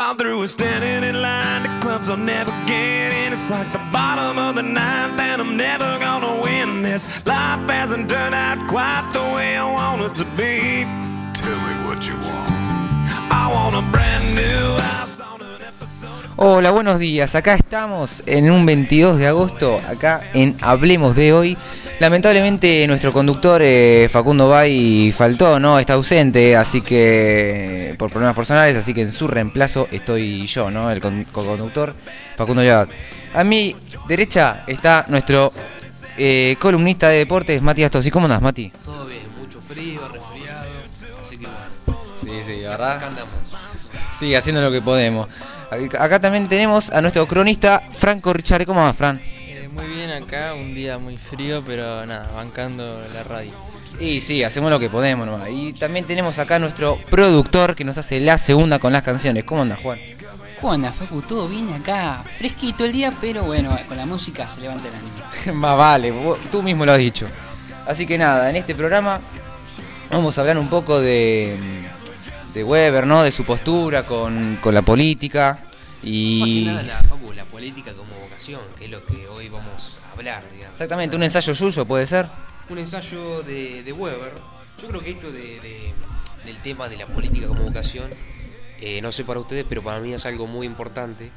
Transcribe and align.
I'm 0.00 0.16
through 0.16 0.38
with 0.38 0.52
standing 0.52 1.08
in 1.08 1.20
line. 1.20 1.64
The 1.64 1.80
clubs 1.80 2.08
I'll 2.08 2.16
never 2.16 2.52
get 2.66 3.12
in. 3.12 3.32
It's 3.32 3.50
like 3.50 3.70
the 3.72 3.82
bottom 3.90 4.38
of 4.38 4.54
the 4.54 4.62
ninth, 4.62 5.18
and 5.18 5.42
I'm 5.42 5.56
never 5.56 5.98
gonna 5.98 6.40
win 6.40 6.82
this. 6.82 7.04
Life 7.26 7.68
hasn't 7.68 8.08
turned 8.08 8.34
out 8.34 8.68
quite 8.68 9.10
the 9.12 9.20
way 9.34 9.56
I 9.56 9.64
want 9.70 10.02
it 10.02 10.14
to 10.22 10.24
be. 10.36 10.84
Tell 11.34 11.58
me 11.66 11.88
what 11.88 12.06
you 12.06 12.14
want. 12.14 12.48
I 13.42 13.50
want 13.52 13.74
a 13.74 13.90
brand 13.90 14.36
new 14.36 14.80
house. 14.80 15.08
Hola, 16.40 16.70
buenos 16.70 17.00
días. 17.00 17.34
Acá 17.34 17.54
estamos 17.54 18.22
en 18.26 18.48
un 18.52 18.64
22 18.64 19.18
de 19.18 19.26
agosto, 19.26 19.80
acá 19.90 20.22
en 20.34 20.56
Hablemos 20.60 21.16
de 21.16 21.32
hoy. 21.32 21.58
Lamentablemente 22.00 22.86
nuestro 22.86 23.12
conductor 23.12 23.60
eh, 23.64 24.08
Facundo 24.10 24.48
Bay 24.48 25.10
faltó, 25.10 25.58
no 25.58 25.80
está 25.80 25.94
ausente, 25.94 26.54
así 26.56 26.80
que 26.80 27.94
por 27.98 28.10
problemas 28.10 28.36
personales, 28.36 28.76
así 28.76 28.94
que 28.94 29.02
en 29.02 29.10
su 29.12 29.26
reemplazo 29.26 29.88
estoy 29.90 30.46
yo, 30.46 30.70
¿no? 30.70 30.90
El 30.92 31.00
con- 31.00 31.24
co-conductor 31.24 31.94
Facundo 32.36 32.62
Llagat. 32.62 32.88
A 33.34 33.42
mi 33.42 33.74
derecha 34.06 34.62
está 34.68 35.06
nuestro 35.08 35.52
eh, 36.16 36.56
columnista 36.60 37.08
de 37.08 37.18
deportes 37.18 37.60
Matías 37.62 37.90
Tosi. 37.90 38.10
¿Cómo 38.12 38.26
andás, 38.26 38.42
Mati? 38.42 38.70
Todo 38.84 39.06
bien, 39.06 39.22
mucho 39.36 39.60
frío, 39.60 40.00
resfriado, 40.08 40.68
así 41.20 41.36
que 41.36 41.46
bueno, 41.46 42.00
Sí, 42.16 42.30
sí, 42.46 42.64
acá 42.64 43.06
andamos. 43.06 43.30
Sí, 44.16 44.34
haciendo 44.36 44.62
lo 44.62 44.70
que 44.70 44.82
podemos. 44.82 45.26
Acá 45.70 46.04
acá 46.04 46.20
también 46.20 46.48
tenemos 46.48 46.90
a 46.90 47.00
nuestro 47.02 47.26
cronista 47.26 47.82
Franco 47.92 48.32
Richard. 48.32 48.66
¿Cómo 48.66 48.80
va, 48.80 48.92
Fran? 48.92 49.20
Acá, 50.22 50.54
un 50.54 50.74
día 50.74 50.98
muy 50.98 51.16
frío, 51.16 51.62
pero 51.66 52.04
nada, 52.06 52.30
bancando 52.34 53.00
la 53.14 53.22
radio. 53.24 53.52
Y 54.00 54.20
sí, 54.20 54.42
hacemos 54.44 54.70
lo 54.70 54.78
que 54.78 54.90
podemos 54.90 55.26
nomás. 55.26 55.48
Y 55.50 55.72
también 55.72 56.04
tenemos 56.04 56.38
acá 56.38 56.56
a 56.56 56.58
nuestro 56.58 56.98
productor 57.10 57.74
que 57.74 57.84
nos 57.84 57.96
hace 57.98 58.20
la 58.20 58.36
segunda 58.38 58.78
con 58.78 58.92
las 58.92 59.02
canciones. 59.02 59.44
¿Cómo 59.44 59.62
anda, 59.62 59.76
Juan? 59.82 59.98
¿Cómo 60.60 60.72
anda, 60.72 60.92
Facu? 60.92 61.22
¿Todo 61.22 61.48
bien 61.48 61.72
acá? 61.72 62.24
Fresquito 62.36 62.84
el 62.84 62.92
día, 62.92 63.12
pero 63.20 63.44
bueno, 63.44 63.76
con 63.88 63.96
la 63.96 64.06
música 64.06 64.48
se 64.48 64.60
levanta 64.60 64.88
el 64.88 64.94
ánimo. 64.94 65.14
Más 65.60 65.76
vale, 65.78 66.10
vos- 66.10 66.38
tú 66.50 66.62
mismo 66.62 66.84
lo 66.84 66.92
has 66.92 66.98
dicho. 66.98 67.26
Así 67.86 68.06
que 68.06 68.18
nada, 68.18 68.50
en 68.50 68.56
este 68.56 68.74
programa 68.74 69.20
vamos 70.10 70.36
a 70.36 70.40
hablar 70.42 70.58
un 70.58 70.68
poco 70.68 71.00
de, 71.00 71.56
de 72.54 72.64
Weber, 72.64 73.06
¿no? 73.06 73.22
De 73.22 73.30
su 73.32 73.44
postura 73.44 74.04
con, 74.04 74.58
con 74.60 74.74
la 74.74 74.82
política. 74.82 75.58
Y 76.02 76.64
Más 76.66 76.82
que 76.82 76.86
nada 76.86 77.02
la, 77.02 77.08
Facu, 77.08 77.32
la 77.32 77.44
política 77.46 77.92
como 77.94 78.07
que 78.38 78.84
es 78.84 78.90
lo 78.90 79.04
que 79.04 79.26
hoy 79.26 79.48
vamos 79.48 79.98
a 80.08 80.12
hablar, 80.12 80.44
digamos. 80.52 80.74
exactamente, 80.76 81.16
un 81.16 81.22
ensayo 81.24 81.54
suyo 81.54 81.84
puede 81.84 82.06
ser. 82.06 82.26
Un 82.68 82.78
ensayo 82.78 83.42
de, 83.42 83.82
de 83.82 83.92
Weber. 83.92 84.32
Yo 84.80 84.88
creo 84.88 85.02
que 85.02 85.10
esto 85.10 85.32
de, 85.32 85.60
de- 85.60 85.94
del 86.44 86.56
tema 86.62 86.88
de 86.88 86.96
la 86.96 87.06
política 87.06 87.48
como 87.48 87.64
vocación, 87.64 88.10
eh, 88.80 89.00
no 89.02 89.10
sé 89.10 89.24
para 89.24 89.40
ustedes, 89.40 89.64
pero 89.68 89.82
para 89.82 89.98
mí 90.00 90.14
es 90.14 90.24
algo 90.24 90.46
muy 90.46 90.66
importante 90.66 91.32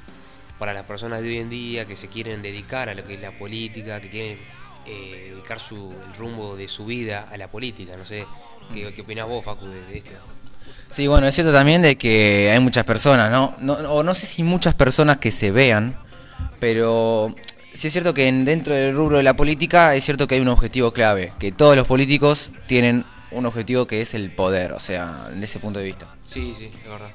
para 0.59 0.73
las 0.73 0.83
personas 0.83 1.21
de 1.23 1.29
hoy 1.29 1.37
en 1.39 1.49
día 1.49 1.85
que 1.85 1.97
se 1.97 2.07
quieren 2.07 2.43
dedicar 2.43 2.87
a 2.87 2.93
lo 2.93 3.03
que 3.03 3.15
es 3.15 3.19
la 3.21 3.31
política, 3.31 3.99
que 3.99 4.09
quieren 4.09 4.37
eh, 4.85 5.29
dedicar 5.31 5.59
su, 5.59 5.91
el 6.05 6.13
rumbo 6.13 6.55
de 6.55 6.67
su 6.67 6.85
vida 6.85 7.27
a 7.31 7.37
la 7.37 7.47
política. 7.49 7.97
No 7.97 8.05
sé, 8.05 8.27
¿qué, 8.73 8.93
qué 8.93 9.01
opinás 9.01 9.27
vos, 9.27 9.43
Facu, 9.43 9.65
de, 9.67 9.81
de 9.87 9.97
esto? 9.97 10.13
Sí, 10.91 11.07
bueno, 11.07 11.25
es 11.27 11.33
cierto 11.33 11.51
también 11.51 11.81
de 11.81 11.97
que 11.97 12.51
hay 12.51 12.59
muchas 12.59 12.83
personas, 12.85 13.31
¿no? 13.31 13.55
no 13.59 13.73
o 13.73 14.03
no 14.03 14.13
sé 14.13 14.27
si 14.27 14.43
muchas 14.43 14.75
personas 14.75 15.17
que 15.17 15.31
se 15.31 15.49
vean, 15.49 15.97
pero 16.59 17.33
sí 17.73 17.87
es 17.87 17.93
cierto 17.93 18.13
que 18.13 18.27
en- 18.27 18.45
dentro 18.45 18.73
del 18.75 18.95
rubro 18.95 19.17
de 19.17 19.23
la 19.23 19.35
política 19.35 19.95
es 19.95 20.03
cierto 20.03 20.27
que 20.27 20.35
hay 20.35 20.41
un 20.41 20.47
objetivo 20.49 20.91
clave, 20.91 21.33
que 21.39 21.51
todos 21.51 21.75
los 21.75 21.87
políticos 21.87 22.51
tienen 22.67 23.05
un 23.31 23.45
objetivo 23.45 23.85
que 23.87 24.01
es 24.01 24.13
el 24.13 24.31
poder, 24.31 24.73
o 24.73 24.79
sea, 24.79 25.29
en 25.33 25.41
ese 25.43 25.59
punto 25.59 25.79
de 25.79 25.85
vista. 25.85 26.07
Sí, 26.23 26.53
sí, 26.57 26.65
es 26.65 26.89
verdad. 26.89 27.09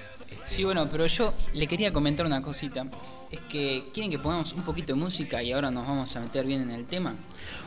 Sí, 0.45 0.62
bueno, 0.65 0.89
pero 0.89 1.06
yo 1.06 1.34
le 1.55 1.67
quería 1.67 1.93
comentar 1.93 2.25
una 2.25 2.41
cosita. 2.41 2.87
Es 3.33 3.41
que 3.49 3.84
quieren 3.93 4.11
que 4.11 4.19
pongamos 4.21 4.53
un 4.53 4.62
poquito 4.62 4.95
de 4.95 4.99
música 4.99 5.43
y 5.43 5.53
ahora 5.53 5.71
nos 5.72 5.87
vamos 5.87 6.15
a 6.15 6.21
meter 6.21 6.47
bien 6.47 6.62
en 6.62 6.71
el 6.71 6.87
tema. 6.87 7.17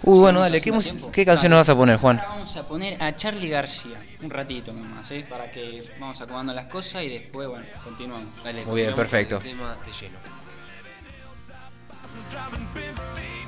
Uy, 0.01 0.19
bueno, 0.19 0.41
Seguimos 0.47 0.85
dale, 0.85 0.99
¿qué, 1.01 1.11
qué 1.11 1.25
canción 1.25 1.49
nos 1.51 1.59
vas 1.59 1.69
a 1.69 1.75
poner, 1.75 1.97
Juan? 1.97 2.19
Ahora 2.19 2.29
vamos 2.35 2.55
a 2.55 2.65
poner 2.65 3.01
a 3.03 3.15
Charlie 3.17 3.49
García, 3.49 4.01
un 4.21 4.29
ratito 4.29 4.71
nomás, 4.71 5.11
¿eh? 5.11 5.25
Para 5.29 5.51
que 5.51 5.83
vamos 5.99 6.21
acomodando 6.21 6.53
las 6.53 6.67
cosas 6.67 7.03
y 7.03 7.09
después, 7.09 7.49
bueno, 7.49 7.65
continuamos. 7.83 8.29
Dale, 8.43 8.65
Muy 8.65 8.81
bien, 8.81 8.95
perfecto. 8.95 9.37
el 9.37 9.43
tema 9.43 9.75
de 9.85 9.91
lleno. 9.91 10.19
Driving 12.27 12.67
15 12.73 13.38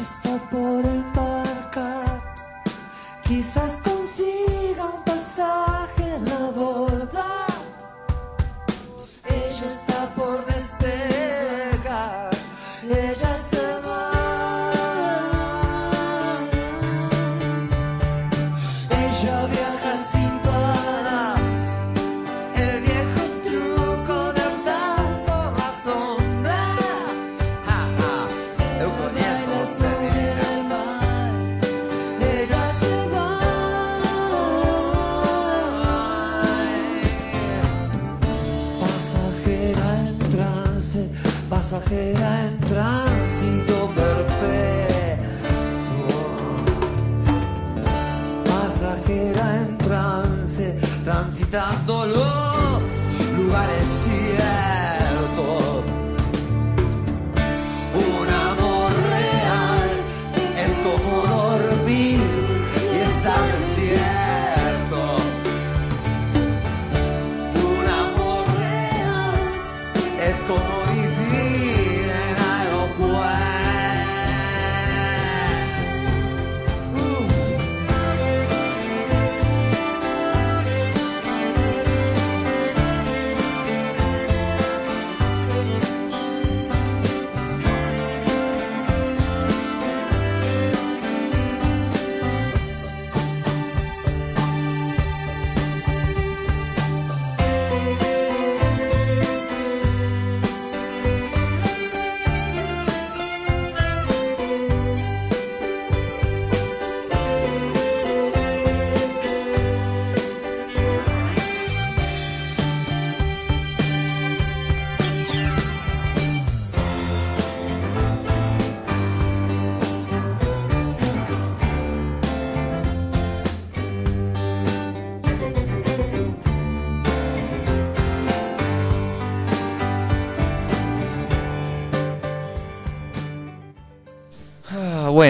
está 0.00 0.38
por 0.50 0.84
embarcar, 0.84 2.22
quizás 3.22 3.79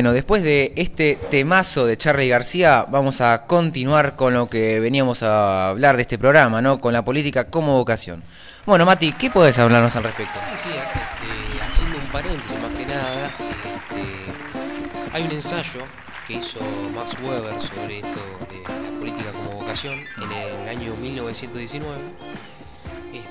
Bueno, 0.00 0.14
después 0.14 0.42
de 0.42 0.72
este 0.76 1.16
temazo 1.30 1.84
de 1.84 1.98
Charlie 1.98 2.30
García, 2.30 2.86
vamos 2.88 3.20
a 3.20 3.42
continuar 3.46 4.16
con 4.16 4.32
lo 4.32 4.48
que 4.48 4.80
veníamos 4.80 5.22
a 5.22 5.68
hablar 5.68 5.96
de 5.96 6.00
este 6.00 6.16
programa, 6.16 6.62
¿no? 6.62 6.80
Con 6.80 6.94
la 6.94 7.04
política 7.04 7.50
como 7.50 7.76
vocación. 7.76 8.22
Bueno, 8.64 8.86
Mati, 8.86 9.12
¿qué 9.12 9.28
puedes 9.28 9.58
hablarnos 9.58 9.94
al 9.96 10.04
respecto? 10.04 10.38
Sí, 10.56 10.62
sí, 10.62 10.68
este, 10.70 11.62
haciendo 11.62 11.98
un 11.98 12.06
paréntesis 12.06 12.58
más 12.62 12.72
que 12.78 12.86
nada, 12.86 13.26
este, 13.26 15.12
hay 15.12 15.24
un 15.24 15.32
ensayo 15.32 15.84
que 16.26 16.32
hizo 16.32 16.60
Max 16.94 17.18
Weber 17.22 17.60
sobre 17.60 17.98
esto 17.98 18.20
de 18.48 18.62
la 18.62 18.98
política 18.98 19.32
como 19.32 19.60
vocación 19.60 20.00
en 20.16 20.32
el 20.32 20.66
año 20.66 20.96
1919. 20.96 21.98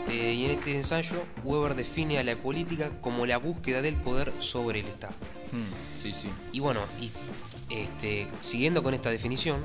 Este, 0.09 0.33
y 0.33 0.45
en 0.45 0.51
este 0.51 0.75
ensayo, 0.75 1.23
Weber 1.43 1.75
define 1.75 2.17
a 2.17 2.23
la 2.23 2.35
política 2.35 2.89
como 2.99 3.27
la 3.27 3.37
búsqueda 3.37 3.83
del 3.83 3.95
poder 3.95 4.33
sobre 4.39 4.79
el 4.79 4.87
Estado. 4.87 5.13
sí, 5.93 6.11
sí. 6.13 6.29
Y 6.51 6.59
bueno, 6.59 6.81
y, 6.99 7.11
este, 7.69 8.27
siguiendo 8.39 8.81
con 8.81 8.95
esta 8.95 9.11
definición, 9.11 9.63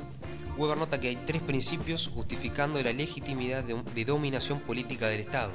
Weber 0.59 0.77
nota 0.77 1.01
que 1.01 1.09
hay 1.09 1.17
tres 1.17 1.41
principios 1.41 2.11
justificando 2.13 2.83
la 2.83 2.93
legitimidad 2.93 3.65
de, 3.65 3.83
de 3.95 4.05
dominación 4.05 4.61
política 4.61 5.09
del 5.09 5.21
Estado. 5.21 5.51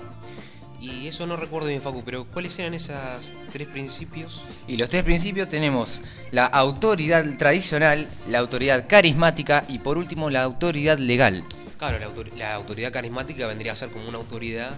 Y 0.82 1.08
eso 1.08 1.28
no 1.28 1.36
recuerdo 1.36 1.68
bien, 1.68 1.82
Facu, 1.82 2.04
pero 2.04 2.26
¿cuáles 2.26 2.58
eran 2.58 2.74
esos 2.74 3.34
tres 3.52 3.68
principios? 3.68 4.42
Y 4.68 4.78
los 4.78 4.90
tres 4.90 5.04
principios 5.04 5.50
tenemos 5.50 6.02
la 6.32 6.46
autoridad 6.46 7.26
tradicional, 7.38 8.08
la 8.30 8.40
autoridad 8.40 8.88
carismática 8.88 9.66
y 9.68 9.80
por 9.80 9.98
último 9.98 10.30
la 10.30 10.42
autoridad 10.42 10.98
legal. 10.98 11.44
Claro, 11.80 11.98
la, 11.98 12.06
autor- 12.08 12.32
la 12.36 12.54
autoridad 12.54 12.92
carismática 12.94 13.48
vendría 13.48 13.72
a 13.72 13.76
ser 13.76 13.90
como 13.90 14.08
una 14.08 14.18
autoridad 14.20 14.72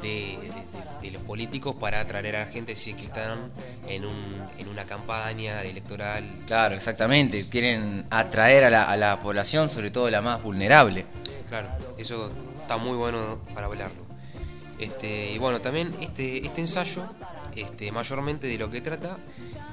de, 0.00 0.08
de- 0.08 0.48
de- 0.48 1.00
de 1.02 1.10
los 1.10 1.22
políticos 1.22 1.74
para 1.78 2.00
atraer 2.00 2.36
a 2.36 2.40
la 2.40 2.46
gente 2.46 2.74
si 2.76 2.90
es 2.92 2.96
que 2.96 3.04
están 3.06 3.50
en, 3.88 4.04
un, 4.06 4.42
en 4.58 4.68
una 4.68 4.84
campaña 4.84 5.62
electoral. 5.64 6.24
Claro, 6.46 6.74
exactamente. 6.76 7.44
Quieren 7.50 8.06
atraer 8.10 8.64
a 8.64 8.70
la, 8.70 8.84
a 8.84 8.96
la 8.96 9.18
población, 9.20 9.68
sobre 9.68 9.90
todo 9.90 10.08
la 10.10 10.22
más 10.22 10.42
vulnerable. 10.42 11.04
Claro, 11.48 11.68
eso 11.98 12.32
está 12.62 12.76
muy 12.78 12.96
bueno 12.96 13.40
para 13.52 13.66
hablarlo. 13.66 14.04
Este, 14.78 15.32
y 15.32 15.38
bueno, 15.38 15.60
también 15.60 15.94
este, 16.00 16.44
este 16.46 16.60
ensayo, 16.60 17.04
este, 17.54 17.92
mayormente 17.92 18.46
de 18.46 18.58
lo 18.58 18.70
que 18.70 18.80
trata, 18.80 19.18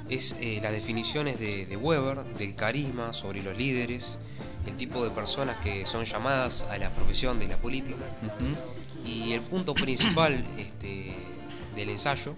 es 0.10 0.36
eh, 0.42 0.60
las 0.62 0.72
definiciones 0.72 1.40
de, 1.40 1.66
de 1.66 1.78
Weber, 1.78 2.24
del 2.36 2.56
carisma, 2.56 3.14
sobre 3.14 3.42
los 3.42 3.58
líderes, 3.58 4.18
el 4.66 4.76
tipo 4.78 5.04
de 5.04 5.12
personas 5.12 5.56
que 5.58 5.86
son 5.88 6.06
llamadas 6.06 6.66
a 6.70 6.78
la 6.78 6.90
profesión 6.90 7.40
de 7.40 7.48
la 7.48 7.58
política. 7.58 7.98
Y 9.06 9.34
el 9.34 9.42
punto 9.42 9.74
principal 9.74 10.44
este, 10.58 11.16
del 11.76 11.90
ensayo 11.90 12.36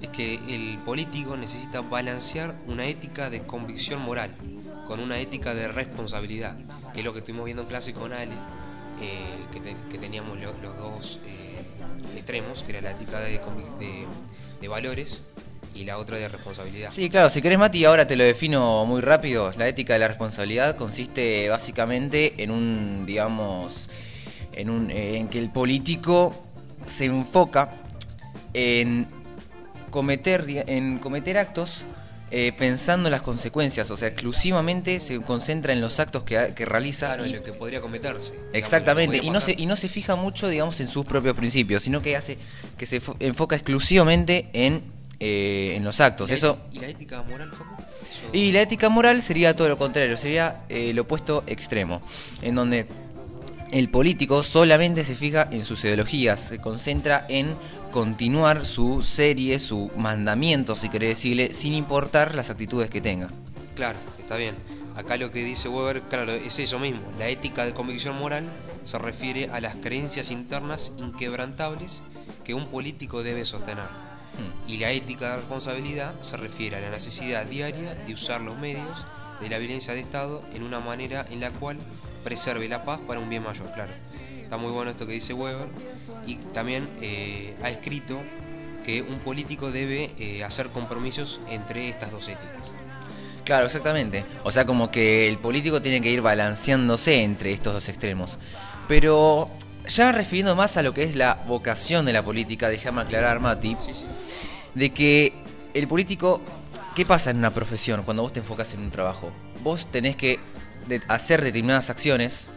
es 0.00 0.08
que 0.08 0.34
el 0.54 0.78
político 0.78 1.36
necesita 1.36 1.82
balancear 1.82 2.56
una 2.66 2.86
ética 2.86 3.30
de 3.30 3.42
convicción 3.42 4.00
moral 4.02 4.30
con 4.86 4.98
una 5.00 5.18
ética 5.20 5.54
de 5.54 5.68
responsabilidad, 5.68 6.56
que 6.92 7.00
es 7.00 7.04
lo 7.04 7.12
que 7.12 7.20
estuvimos 7.20 7.44
viendo 7.44 7.62
en 7.62 7.68
clase 7.68 7.92
con 7.92 8.12
Ale, 8.12 8.32
eh, 9.00 9.46
que, 9.52 9.60
te- 9.60 9.76
que 9.88 9.98
teníamos 9.98 10.38
lo- 10.40 10.52
los 10.60 10.76
dos 10.78 11.20
eh, 11.26 11.62
extremos, 12.16 12.64
que 12.64 12.72
era 12.72 12.80
la 12.80 12.90
ética 12.90 13.20
de, 13.20 13.38
de- 13.78 14.06
de 14.60 14.68
valores 14.68 15.22
y 15.74 15.84
la 15.84 15.98
otra 15.98 16.18
de 16.18 16.28
responsabilidad. 16.28 16.90
Sí, 16.90 17.08
claro, 17.10 17.30
si 17.30 17.40
querés 17.42 17.58
Mati, 17.58 17.84
ahora 17.84 18.06
te 18.06 18.16
lo 18.16 18.24
defino 18.24 18.84
muy 18.86 19.00
rápido. 19.00 19.52
La 19.56 19.68
ética 19.68 19.92
de 19.94 20.00
la 20.00 20.08
responsabilidad 20.08 20.76
consiste 20.76 21.48
básicamente 21.48 22.42
en 22.42 22.50
un, 22.50 23.04
digamos, 23.06 23.88
en 24.52 24.70
un 24.70 24.90
eh, 24.90 25.16
en 25.18 25.28
que 25.28 25.38
el 25.38 25.50
político 25.50 26.34
se 26.84 27.04
enfoca 27.06 27.70
en 28.54 29.06
cometer 29.90 30.44
en 30.48 30.98
cometer 30.98 31.38
actos 31.38 31.84
eh, 32.32 32.52
pensando 32.56 33.08
en 33.08 33.12
las 33.12 33.22
consecuencias, 33.22 33.90
o 33.90 33.96
sea, 33.96 34.06
exclusivamente 34.06 35.00
se 35.00 35.20
concentra 35.20 35.72
en 35.72 35.80
los 35.80 35.98
actos 35.98 36.22
que, 36.22 36.52
que 36.54 36.64
realiza 36.64 37.06
Claro, 37.08 37.26
y- 37.26 37.30
en 37.30 37.36
lo 37.36 37.42
que 37.42 37.52
podría 37.52 37.80
cometerse. 37.80 38.32
Exactamente, 38.52 39.18
y 39.20 39.30
no, 39.30 39.40
se, 39.40 39.54
y 39.58 39.66
no 39.66 39.74
se 39.74 39.88
fija 39.88 40.14
mucho, 40.14 40.48
digamos, 40.48 40.80
en 40.80 40.86
sus 40.86 41.04
propios 41.04 41.34
principios, 41.34 41.82
sino 41.82 42.00
que 42.02 42.16
hace 42.16 42.38
que 42.78 42.86
se 42.86 43.00
fo- 43.02 43.16
enfoca 43.18 43.56
exclusivamente 43.56 44.48
en, 44.52 44.80
eh, 45.20 45.74
en 45.76 45.84
los 45.84 46.00
actos. 46.00 46.28
¿Y 46.28 46.32
la- 46.32 46.36
Eso 46.36 46.58
¿Y 46.72 46.78
la 46.80 46.88
ética 46.88 47.22
moral, 47.22 47.50
Facu? 47.50 47.64
Eso- 47.82 48.30
y 48.32 48.52
la 48.52 48.62
ética 48.62 48.88
moral 48.88 49.22
sería 49.22 49.54
todo 49.54 49.68
lo 49.68 49.78
contrario, 49.78 50.16
sería 50.16 50.62
eh, 50.68 50.90
el 50.90 50.98
opuesto 50.98 51.44
extremo, 51.46 52.00
en 52.42 52.54
donde 52.54 52.86
el 53.72 53.88
político 53.88 54.42
solamente 54.42 55.04
se 55.04 55.14
fija 55.14 55.48
en 55.52 55.64
sus 55.64 55.84
ideologías, 55.84 56.40
se 56.40 56.58
concentra 56.58 57.24
en 57.28 57.54
continuar 57.92 58.64
su 58.66 59.02
serie, 59.02 59.58
su 59.58 59.90
mandamiento, 59.96 60.74
si 60.76 60.88
querés 60.88 61.10
decirle, 61.10 61.54
sin 61.54 61.74
importar 61.74 62.34
las 62.34 62.50
actitudes 62.50 62.88
que 62.90 63.00
tenga. 63.00 63.28
Claro, 63.76 63.98
está 64.18 64.36
bien. 64.36 64.54
Acá 64.96 65.16
lo 65.16 65.30
que 65.30 65.44
dice 65.44 65.68
Weber, 65.68 66.02
claro, 66.02 66.32
es 66.32 66.58
eso 66.58 66.78
mismo. 66.78 67.00
La 67.18 67.28
ética 67.28 67.64
de 67.64 67.72
convicción 67.72 68.16
moral 68.18 68.44
se 68.84 68.98
refiere 68.98 69.48
a 69.52 69.60
las 69.60 69.76
creencias 69.76 70.30
internas 70.30 70.92
inquebrantables 70.98 72.02
que 72.44 72.54
un 72.54 72.66
político 72.66 73.22
debe 73.22 73.44
sostener. 73.44 73.86
Y 74.66 74.78
la 74.78 74.92
ética 74.92 75.30
de 75.30 75.36
responsabilidad 75.36 76.14
se 76.22 76.36
refiere 76.36 76.76
a 76.76 76.80
la 76.80 76.90
necesidad 76.90 77.46
diaria 77.46 77.94
de 77.94 78.14
usar 78.14 78.40
los 78.40 78.56
medios 78.56 79.04
de 79.40 79.48
la 79.48 79.58
violencia 79.58 79.94
de 79.94 80.00
Estado 80.00 80.42
en 80.54 80.62
una 80.62 80.80
manera 80.80 81.26
en 81.30 81.40
la 81.40 81.50
cual 81.50 81.78
preserve 82.24 82.68
la 82.68 82.84
paz 82.84 83.00
para 83.06 83.20
un 83.20 83.28
bien 83.28 83.42
mayor, 83.42 83.72
claro. 83.72 83.92
Está 84.42 84.56
muy 84.56 84.72
bueno 84.72 84.90
esto 84.90 85.06
que 85.06 85.12
dice 85.12 85.32
Weber. 85.32 85.68
Y 86.26 86.36
también 86.52 86.88
eh, 87.00 87.54
ha 87.62 87.70
escrito 87.70 88.20
que 88.84 89.02
un 89.02 89.18
político 89.18 89.70
debe 89.70 90.10
eh, 90.18 90.44
hacer 90.44 90.70
compromisos 90.70 91.40
entre 91.48 91.88
estas 91.88 92.10
dos 92.10 92.28
éticas. 92.28 92.72
Claro, 93.44 93.66
exactamente. 93.66 94.24
O 94.44 94.52
sea, 94.52 94.64
como 94.64 94.90
que 94.90 95.28
el 95.28 95.38
político 95.38 95.82
tiene 95.82 96.00
que 96.00 96.10
ir 96.10 96.20
balanceándose 96.20 97.22
entre 97.24 97.52
estos 97.52 97.72
dos 97.72 97.88
extremos. 97.88 98.38
Pero 98.86 99.50
ya 99.90 100.12
refiriendo 100.12 100.54
más 100.54 100.76
a 100.76 100.82
lo 100.82 100.94
que 100.94 101.02
es 101.02 101.16
la 101.16 101.34
vocación 101.46 102.06
de 102.06 102.12
la 102.12 102.24
política, 102.24 102.68
déjame 102.68 103.02
aclarar, 103.02 103.40
Mati, 103.40 103.76
de 104.74 104.90
que 104.90 105.32
el 105.74 105.88
político, 105.88 106.40
¿qué 106.94 107.04
pasa 107.04 107.30
en 107.30 107.38
una 107.38 107.52
profesión 107.52 108.02
cuando 108.02 108.22
vos 108.22 108.32
te 108.32 108.40
enfocas 108.40 108.72
en 108.74 108.80
un 108.80 108.90
trabajo? 108.90 109.32
Vos 109.62 109.90
tenés 109.90 110.16
que 110.16 110.38
hacer 111.08 111.42
determinadas 111.42 111.90
acciones 111.90 112.48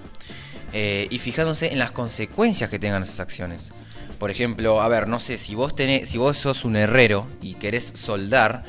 eh, 0.74 1.08
y 1.10 1.20
fijándose 1.20 1.72
en 1.72 1.80
las 1.80 1.92
consecuencias 1.92 2.70
que 2.70 2.80
tengan 2.80 3.04
esas 3.04 3.20
acciones. 3.20 3.74
Por 4.20 4.32
ejemplo, 4.32 4.82
a 4.82 4.88
ver, 4.88 5.08
no 5.08 5.20
sé, 5.20 5.38
si 5.38 5.56
vos 5.56 5.75
tenés, 5.75 6.10
si 6.10 6.18
vos 6.18 6.38
sos 6.38 6.66
un 6.66 6.75
herrero 6.75 7.28
y 7.42 7.56
querés 7.56 7.92
soldar, 7.96 8.63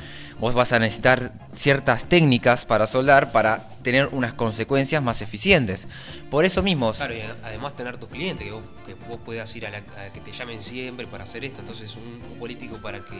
vos 0.44 0.52
vas 0.52 0.74
a 0.74 0.78
necesitar 0.78 1.32
ciertas 1.54 2.04
técnicas 2.06 2.66
para 2.66 2.86
soldar 2.86 3.32
para 3.32 3.66
tener 3.82 4.08
unas 4.12 4.34
consecuencias 4.34 5.02
más 5.02 5.22
eficientes. 5.22 5.88
Por 6.30 6.44
eso 6.44 6.62
mismo, 6.62 6.92
Claro, 6.92 7.14
y 7.14 7.22
además 7.44 7.74
tener 7.74 7.96
tus 7.96 8.10
clientes, 8.10 8.44
que 8.44 8.52
vos, 8.52 8.62
que 8.84 8.92
vos 8.92 9.18
puedas 9.24 9.56
ir 9.56 9.64
a, 9.64 9.70
la, 9.70 9.78
a 9.78 10.12
que 10.12 10.20
te 10.20 10.32
llamen 10.32 10.60
siempre 10.60 11.06
para 11.06 11.24
hacer 11.24 11.46
esto. 11.46 11.60
Entonces, 11.60 11.96
un, 11.96 12.20
un 12.30 12.38
político 12.38 12.76
para 12.76 13.02
que 13.02 13.18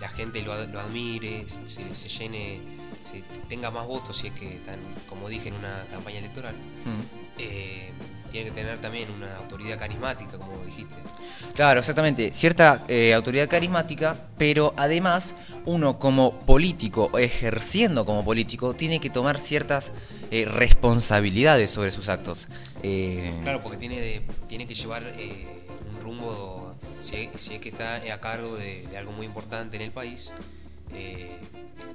la 0.00 0.08
gente 0.08 0.42
lo, 0.42 0.66
lo 0.66 0.80
admire, 0.80 1.46
se, 1.64 1.94
se 1.94 2.08
llene, 2.08 2.60
se 3.04 3.22
tenga 3.48 3.70
más 3.70 3.86
votos, 3.86 4.16
si 4.16 4.26
es 4.26 4.32
que 4.32 4.56
están, 4.56 4.80
como 5.08 5.28
dije, 5.28 5.50
en 5.50 5.54
una 5.54 5.86
campaña 5.92 6.18
electoral, 6.18 6.56
Mm. 6.84 7.27
Eh, 7.38 7.92
tiene 8.30 8.50
que 8.50 8.54
tener 8.54 8.78
también 8.78 9.10
una 9.10 9.36
autoridad 9.36 9.78
carismática, 9.78 10.36
como 10.38 10.62
dijiste. 10.64 10.94
Claro, 11.54 11.80
exactamente. 11.80 12.32
Cierta 12.32 12.84
eh, 12.88 13.14
autoridad 13.14 13.48
carismática, 13.48 14.16
pero 14.36 14.74
además 14.76 15.34
uno 15.64 15.98
como 15.98 16.32
político, 16.40 17.16
ejerciendo 17.18 18.04
como 18.04 18.24
político, 18.24 18.74
tiene 18.74 19.00
que 19.00 19.10
tomar 19.10 19.40
ciertas 19.40 19.92
eh, 20.30 20.44
responsabilidades 20.44 21.70
sobre 21.70 21.90
sus 21.90 22.08
actos. 22.08 22.48
Claro, 23.42 23.62
porque 23.62 23.76
tiene, 23.78 24.00
de- 24.00 24.22
tiene 24.48 24.66
que 24.66 24.74
llevar 24.74 25.02
un 25.90 26.00
rumbo, 26.00 26.74
si, 27.00 27.30
si 27.36 27.54
es 27.54 27.60
que 27.60 27.70
está 27.70 27.96
a 27.96 28.20
cargo 28.20 28.56
de, 28.56 28.86
de 28.86 28.96
algo 28.98 29.12
muy 29.12 29.26
importante 29.26 29.76
en 29.76 29.82
el 29.82 29.90
país, 29.90 30.32
eh, 30.94 31.40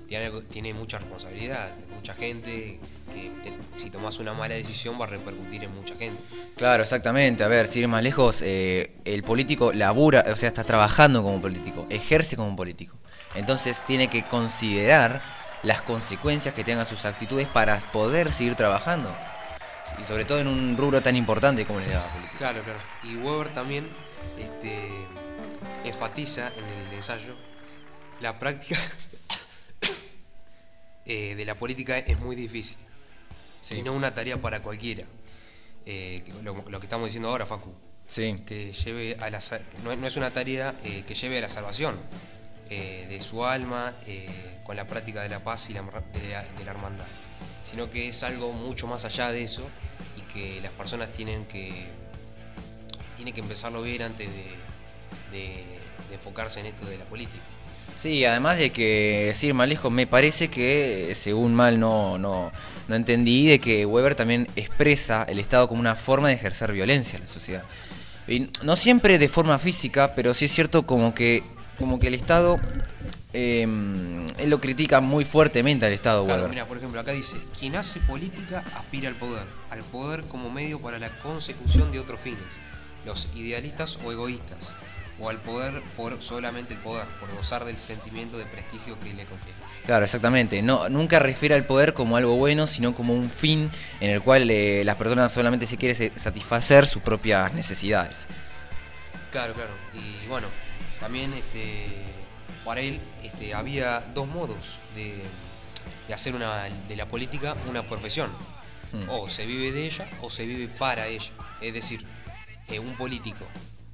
tiene, 0.08 0.26
algo- 0.28 0.42
tiene 0.44 0.74
mucha 0.74 1.00
responsabilidad, 1.00 1.74
mucha 1.96 2.14
gente, 2.14 2.80
que 3.12 3.32
te- 3.44 3.54
si 3.78 3.90
tomas 3.90 4.20
una 4.20 4.34
mala 4.34 4.56
decisión 4.56 5.00
va 5.00 5.06
a 5.06 5.08
repercutir 5.08 5.64
en 5.64 5.74
mucha 5.74 5.96
gente. 5.96 6.22
Claro, 6.58 6.84
exactamente. 6.84 7.44
A 7.44 7.48
ver, 7.48 7.68
si 7.68 7.80
ir 7.80 7.88
más 7.88 8.04
lejos, 8.04 8.42
eh, 8.42 8.92
el 9.06 9.24
político 9.24 9.72
labura, 9.74 10.24
o 10.32 10.36
sea, 10.36 10.50
está 10.50 10.64
trabajando 10.64 11.24
como 11.24 11.42
político, 11.42 11.88
ejerce 11.90 12.36
como 12.36 12.56
político. 12.56 12.96
Entonces 13.34 13.84
tiene 13.84 14.10
que 14.10 14.28
considerar 14.28 15.22
las 15.64 15.82
consecuencias 15.82 16.54
que 16.54 16.64
tengan 16.64 16.86
sus 16.86 17.06
actitudes 17.06 17.48
para 17.48 17.80
poder 17.80 18.32
seguir 18.34 18.56
trabajando. 18.56 19.18
Y 19.98 20.04
sobre 20.06 20.26
todo 20.26 20.40
en 20.40 20.48
un 20.48 20.78
rubro 20.78 21.02
tan 21.02 21.16
importante 21.16 21.66
como 21.66 21.80
el 21.80 21.88
de 21.88 21.94
la 21.94 22.08
política. 22.08 22.38
Claro, 22.38 22.64
claro. 22.64 22.82
Y 23.02 23.16
Weber 23.16 23.50
también 23.54 23.90
este, 24.38 25.08
enfatiza 25.86 26.52
en 26.58 26.66
el 26.88 26.94
ensayo 26.94 27.36
la 28.24 28.39
práctica 28.39 28.80
eh, 31.06 31.36
de 31.36 31.46
la 31.46 31.56
política 31.56 31.98
es 32.00 32.20
muy 32.20 32.36
difícil 32.36 32.77
Sí. 33.62 33.75
y 33.75 33.82
no 33.82 33.94
una 33.94 34.13
tarea 34.13 34.42
para 34.42 34.62
cualquiera. 34.62 35.06
Eh, 35.86 36.22
lo, 36.42 36.53
lo 36.68 36.80
que 36.82 36.86
estamos 36.86 37.06
diciendo 37.08 37.30
ahora, 37.30 37.46
Facu, 37.46 37.74
Sí. 38.10 38.42
que 38.46 38.74
lleve 38.74 39.15
a 39.22 39.30
la 39.30 39.39
no, 39.84 39.96
no 39.96 40.06
es 40.08 40.18
una 40.18 40.32
tarea 40.32 40.75
eh, 40.84 41.03
que 41.08 41.15
lleve 41.15 41.38
a 41.38 41.42
la 41.42 41.50
salvación, 41.50 41.98
de 42.70 43.22
su 43.22 43.46
alma 43.46 43.94
con 44.63 44.75
la 44.75 44.88
práctica 44.88 45.22
de 45.22 45.30
la 45.30 45.44
paz 45.44 45.70
y 45.70 45.74
la, 45.74 45.84
de, 45.84 46.30
la, 46.30 46.42
de 46.44 46.65
la 46.65 46.72
hermandad, 46.72 47.06
sino 47.63 47.92
que 47.92 48.10
es 48.10 48.24
algo 48.24 48.51
mucho 48.51 48.88
más 48.88 49.06
allá 49.06 49.32
de 49.32 49.44
eso 49.44 49.70
y 50.18 50.22
que 50.34 50.60
las 50.60 50.72
personas 50.72 51.13
tienen 51.13 51.46
que, 51.46 51.86
tienen 53.15 53.32
que 53.36 53.42
empezarlo 53.42 53.77
a 53.80 53.82
ver 53.84 54.01
antes 54.01 54.27
de, 54.27 55.38
de- 55.38 55.80
de 56.10 56.15
enfocarse 56.15 56.62
en 56.62 56.65
esto 56.65 56.84
de 56.88 56.98
la 56.98 57.06
política. 57.06 57.44
Sí, 57.96 58.25
además 58.25 58.58
de 58.58 58.72
que, 58.72 59.25
decir 59.28 59.54
más 59.54 59.68
lejos, 59.68 59.92
me 59.92 60.08
parece 60.08 60.50
que, 60.50 61.13
según 61.16 61.54
mal 61.54 61.80
no, 61.80 62.18
no, 62.18 62.52
no 62.88 62.96
entendí, 62.96 63.48
de 63.48 63.60
que 63.60 63.86
Weber 63.86 64.16
también 64.16 64.48
expresa 64.56 65.24
el 65.24 65.40
Estado 65.40 65.68
como 65.68 65.80
una 65.80 65.96
forma 65.96 66.30
de 66.30 66.34
ejercer 66.34 66.72
violencia 66.72 67.18
en 67.18 67.24
la 67.24 67.28
sociedad. 67.28 67.63
Y 68.28 68.48
no 68.63 68.75
siempre 68.75 69.20
de 69.20 69.30
forma 69.30 69.60
física, 69.60 70.16
pero 70.16 70.34
sí 70.34 70.46
es 70.46 70.52
cierto 70.52 70.86
como 70.86 71.13
que, 71.13 71.44
como 71.78 72.00
que 72.00 72.08
el 72.08 72.16
Estado, 72.16 72.58
eh, 73.34 73.62
él 73.63 74.50
lo 74.50 74.60
critica 74.60 75.00
muy 75.02 75.24
fuertemente 75.24 75.86
al 75.86 75.94
Estado 75.94 76.25
Claro, 76.25 76.42
Weber. 76.42 76.50
mira, 76.50 76.68
por 76.68 76.78
ejemplo, 76.78 77.00
acá 77.00 77.12
dice, 77.12 77.36
quien 77.60 77.75
hace 77.75 78.00
política 78.00 78.63
aspira 78.75 79.10
al 79.10 79.16
poder, 79.16 79.46
al 79.70 79.84
poder 79.84 80.24
como 80.24 80.50
medio 80.50 80.80
para 80.80 81.00
la 81.00 81.10
consecución 81.20 81.92
de 81.92 82.00
otros 82.00 82.20
fines, 82.22 82.60
los 83.06 83.28
idealistas 83.36 84.00
o 84.04 84.12
egoístas, 84.12 84.74
o 85.20 85.29
al 85.29 85.38
poder 85.38 85.82
por 85.96 86.22
solamente 86.22 86.74
el 86.74 86.79
poder, 86.79 87.05
por 87.20 87.34
gozar 87.36 87.65
del 87.65 87.77
sentimiento 87.77 88.38
de 88.38 88.46
prestigio 88.46 89.00
que 89.00 89.13
le 89.13 89.25
confiere. 89.25 89.58
Claro, 89.86 90.05
exactamente. 90.05 90.62
No, 90.62 90.89
nunca 90.89 91.20
refiere 91.20 91.55
al 91.55 91.65
poder 91.65 91.93
como 91.93 92.17
algo 92.17 92.36
bueno, 92.36 92.67
sino 92.67 92.96
como 92.96 93.13
un 93.13 93.29
fin 93.29 93.70
en 94.00 94.10
el 94.10 94.22
cual 94.22 94.50
eh, 94.50 94.84
las 94.84 94.96
personas 94.96 95.32
solamente 95.32 95.67
se 95.67 95.77
quieren 95.77 96.17
satisfacer 96.17 96.88
sus 96.88 97.01
propias 97.01 97.53
necesidades. 97.53 98.27
Claro, 99.32 99.53
claro. 99.53 99.74
Y 99.93 100.27
bueno, 100.27 100.48
también 101.00 101.32
este, 101.34 101.88
para 102.65 102.82
él 102.82 103.00
este, 103.24 103.53
había 103.53 104.00
dos 104.13 104.27
modos 104.27 104.79
de, 104.96 105.15
de 106.08 106.13
hacer 106.13 106.36
una, 106.36 106.70
de 106.88 106.96
la 106.96 107.05
política 107.08 107.55
una 107.70 107.84
profesión. 107.84 108.29
Hmm. 108.91 109.10
O 109.10 109.29
se 109.29 109.46
vive 109.46 109.72
de 109.72 109.88
ella 109.88 110.08
o 110.22 110.29
se 110.29 110.46
vive 110.46 110.67
para 110.67 111.08
ella. 111.08 111.32
Es 111.62 111.74
decir, 111.74 112.05
eh, 112.67 112.79
un 112.79 112.96
político 112.96 113.46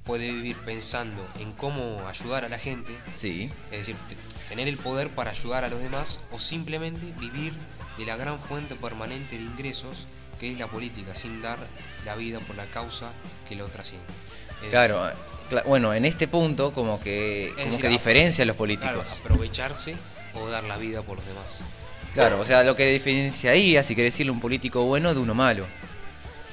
puede 0.04 0.32
vivir 0.32 0.56
pensando 0.64 1.28
en 1.38 1.52
cómo 1.52 2.06
ayudar 2.08 2.44
a 2.44 2.48
la 2.48 2.58
gente, 2.58 2.92
Sí. 3.12 3.50
es 3.70 3.78
decir, 3.78 3.96
te- 4.08 4.16
tener 4.48 4.66
el 4.68 4.76
poder 4.76 5.10
para 5.10 5.30
ayudar 5.30 5.64
a 5.64 5.68
los 5.68 5.80
demás, 5.80 6.18
o 6.30 6.40
simplemente 6.40 7.06
vivir 7.18 7.52
de 7.96 8.06
la 8.06 8.16
gran 8.16 8.38
fuente 8.40 8.74
permanente 8.76 9.36
de 9.36 9.42
ingresos 9.42 10.06
que 10.38 10.50
es 10.52 10.58
la 10.58 10.68
política, 10.68 11.14
sin 11.14 11.42
dar 11.42 11.58
la 12.06 12.16
vida 12.16 12.40
por 12.40 12.56
la 12.56 12.64
causa 12.66 13.12
que 13.48 13.54
lo 13.56 13.68
trasciende. 13.68 14.06
Es 14.62 14.70
Claro, 14.70 15.02
cla- 15.50 15.64
bueno, 15.66 15.92
en 15.92 16.06
este 16.06 16.26
punto 16.28 16.72
como 16.72 16.98
que, 17.00 17.52
como 17.56 17.66
decir, 17.66 17.82
que 17.82 17.88
diferencia 17.88 18.42
a 18.44 18.46
los 18.46 18.56
Claro, 18.56 18.58
políticos. 18.58 19.18
aprovecharse 19.20 19.96
o 20.34 20.48
dar 20.48 20.64
la 20.64 20.78
vida 20.78 21.02
por 21.02 21.18
los 21.18 21.26
demás. 21.26 21.58
Claro, 22.14 22.40
o 22.40 22.44
sea, 22.44 22.64
lo 22.64 22.74
que 22.74 22.86
diferenciaría, 22.90 23.82
si 23.82 23.94
querés 23.94 24.14
decirle, 24.14 24.32
un 24.32 24.40
político 24.40 24.82
bueno 24.84 25.12
de 25.14 25.20
uno 25.20 25.34
malo. 25.34 25.66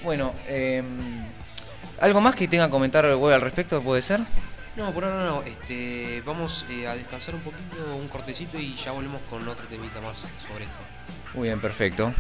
Bueno, 0.04 0.34
eh, 0.48 0.84
¿algo 2.00 2.22
más 2.22 2.36
que 2.36 2.48
tenga 2.48 2.66
que 2.66 2.72
comentar 2.72 3.06
el 3.06 3.16
web 3.16 3.36
al 3.36 3.42
respecto, 3.42 3.82
puede 3.82 4.02
ser? 4.02 4.22
No, 4.76 4.92
por 4.92 5.06
ahora 5.06 5.26
no, 5.26 5.42
este, 5.42 6.22
vamos 6.26 6.66
eh, 6.70 6.88
a 6.88 6.96
descansar 6.96 7.34
un 7.34 7.42
poquito, 7.42 7.96
un 7.96 8.08
cortecito 8.08 8.60
y 8.60 8.76
ya 8.76 8.92
volvemos 8.92 9.22
con 9.30 9.48
otro 9.48 9.68
temita 9.68 10.00
más 10.02 10.28
sobre 10.48 10.66
esto. 10.66 10.80
Muy 11.34 11.48
bien, 11.48 11.60
perfecto. 11.60 12.14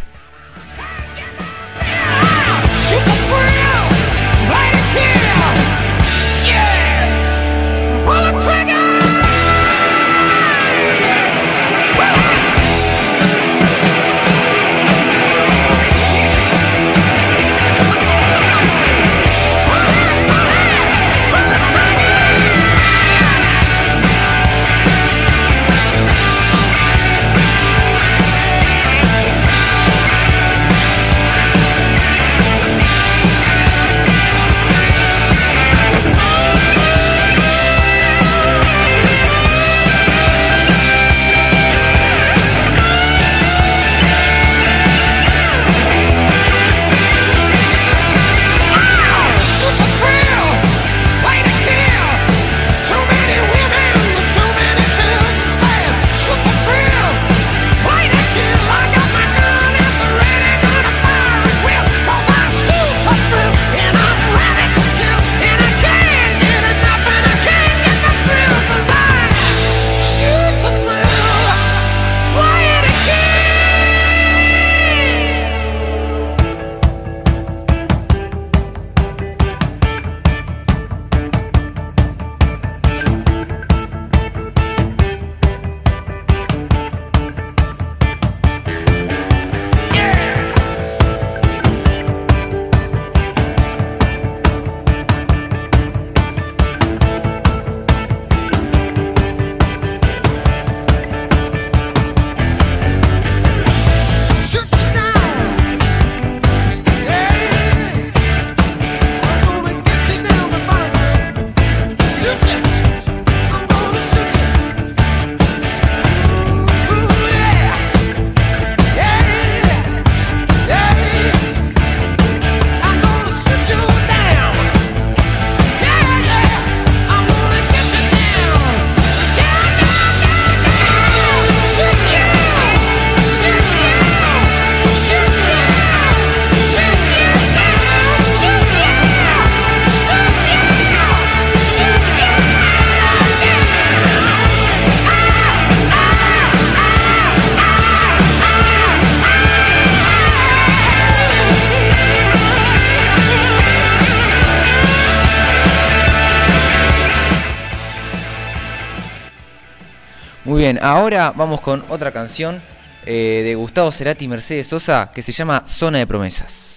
Ahora 160.81 161.33
vamos 161.35 161.61
con 161.61 161.83
otra 161.89 162.11
canción 162.11 162.61
eh, 163.05 163.41
de 163.43 163.55
Gustavo 163.55 163.91
Cerati 163.91 164.25
y 164.25 164.27
Mercedes 164.27 164.67
Sosa 164.67 165.11
que 165.13 165.21
se 165.21 165.31
llama 165.31 165.63
Zona 165.65 165.99
de 165.99 166.07
Promesas. 166.07 166.76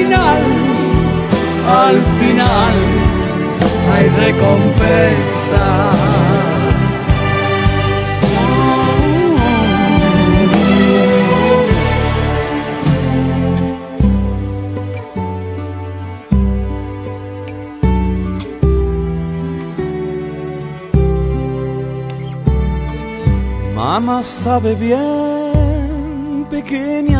final, 0.00 0.40
al 1.68 1.98
final 2.18 2.74
hay 3.92 4.06
recompensa. 4.24 5.66
Mamá 23.74 24.22
sabe 24.22 24.74
bien, 24.74 26.46
pequeña 26.48 27.19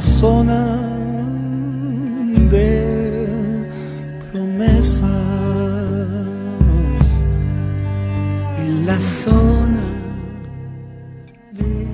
zona 0.00 0.66
de 2.50 3.28
promesas. 4.32 5.10
En 8.58 8.86
la 8.86 9.00
zona 9.00 9.84
de 11.52 11.86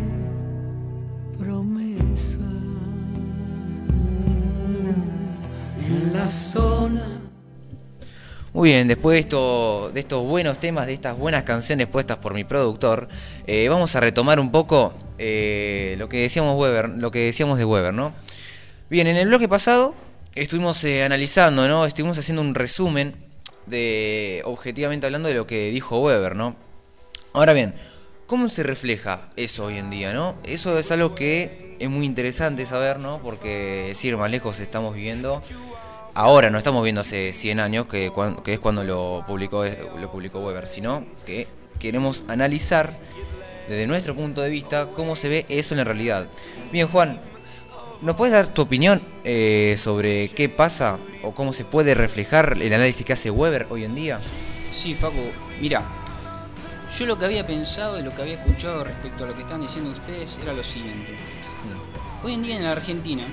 promesa. 1.38 2.38
En 5.86 6.12
la 6.12 6.28
zona. 6.30 7.20
Muy 8.52 8.70
bien, 8.70 8.88
después 8.88 9.14
de, 9.14 9.20
esto, 9.20 9.90
de 9.94 10.00
estos 10.00 10.24
buenos 10.26 10.58
temas, 10.58 10.86
de 10.86 10.92
estas 10.92 11.16
buenas 11.16 11.44
canciones 11.44 11.86
puestas 11.86 12.18
por 12.18 12.34
mi 12.34 12.44
productor, 12.44 13.08
eh, 13.46 13.68
vamos 13.68 13.96
a 13.96 14.00
retomar 14.00 14.38
un 14.40 14.50
poco 14.50 14.92
eh, 15.18 15.94
lo 15.98 16.08
que 16.08 16.22
decíamos 16.22 16.58
Weber, 16.58 16.88
lo 16.90 17.10
que 17.10 17.26
decíamos 17.26 17.58
de 17.58 17.64
Weber, 17.64 17.94
¿no? 17.94 18.12
Bien, 18.90 19.06
en 19.06 19.16
el 19.16 19.28
bloque 19.28 19.48
pasado 19.48 19.94
estuvimos 20.34 20.82
eh, 20.84 21.04
analizando, 21.04 21.68
¿no? 21.68 21.84
Estuvimos 21.84 22.18
haciendo 22.18 22.42
un 22.42 22.54
resumen 22.54 23.14
de, 23.66 24.42
objetivamente 24.44 25.06
hablando, 25.06 25.28
de 25.28 25.34
lo 25.34 25.46
que 25.46 25.70
dijo 25.70 26.00
Weber, 26.00 26.36
¿no? 26.36 26.56
Ahora 27.32 27.52
bien, 27.52 27.74
¿cómo 28.26 28.48
se 28.48 28.62
refleja 28.62 29.20
eso 29.36 29.66
hoy 29.66 29.78
en 29.78 29.90
día, 29.90 30.12
no? 30.12 30.36
Eso 30.44 30.78
es 30.78 30.90
algo 30.90 31.14
que 31.14 31.76
es 31.78 31.88
muy 31.88 32.06
interesante 32.06 32.66
saber, 32.66 32.98
¿no? 32.98 33.20
Porque, 33.22 33.84
decir 33.88 34.16
más 34.16 34.30
lejos 34.30 34.60
estamos 34.60 34.94
viviendo 34.94 35.42
ahora 36.14 36.50
no 36.50 36.58
estamos 36.58 36.82
viendo 36.82 37.00
hace 37.00 37.32
100 37.32 37.60
años, 37.60 37.86
que, 37.86 38.12
es 38.46 38.60
cuando 38.60 38.84
lo 38.84 39.24
publicó 39.26 39.60
Weber, 39.60 40.66
sino 40.68 41.06
que 41.26 41.48
queremos 41.78 42.24
analizar 42.28 42.96
desde 43.68 43.86
nuestro 43.86 44.14
punto 44.14 44.40
de 44.42 44.50
vista 44.50 44.86
cómo 44.94 45.16
se 45.16 45.28
ve 45.28 45.46
eso 45.48 45.74
en 45.74 45.78
la 45.78 45.84
realidad. 45.84 46.26
Bien, 46.72 46.88
Juan, 46.88 47.20
¿nos 48.00 48.16
puedes 48.16 48.32
dar 48.32 48.48
tu 48.48 48.62
opinión 48.62 49.02
eh, 49.24 49.76
sobre 49.78 50.28
qué 50.30 50.48
pasa 50.48 50.98
o 51.22 51.32
cómo 51.32 51.52
se 51.52 51.64
puede 51.64 51.94
reflejar 51.94 52.56
el 52.60 52.72
análisis 52.72 53.04
que 53.06 53.12
hace 53.12 53.30
Weber 53.30 53.66
hoy 53.70 53.84
en 53.84 53.94
día? 53.94 54.20
Sí, 54.74 54.94
Facu, 54.94 55.22
mira, 55.60 55.82
yo 56.98 57.06
lo 57.06 57.18
que 57.18 57.24
había 57.24 57.46
pensado 57.46 57.98
y 57.98 58.02
lo 58.02 58.14
que 58.14 58.22
había 58.22 58.34
escuchado 58.34 58.84
respecto 58.84 59.24
a 59.24 59.26
lo 59.28 59.34
que 59.34 59.42
están 59.42 59.60
diciendo 59.60 59.90
ustedes 59.90 60.38
era 60.42 60.52
lo 60.52 60.64
siguiente. 60.64 61.14
Hoy 62.22 62.34
en 62.34 62.42
día 62.42 62.56
en 62.56 62.64
la 62.64 62.72
Argentina 62.72 63.24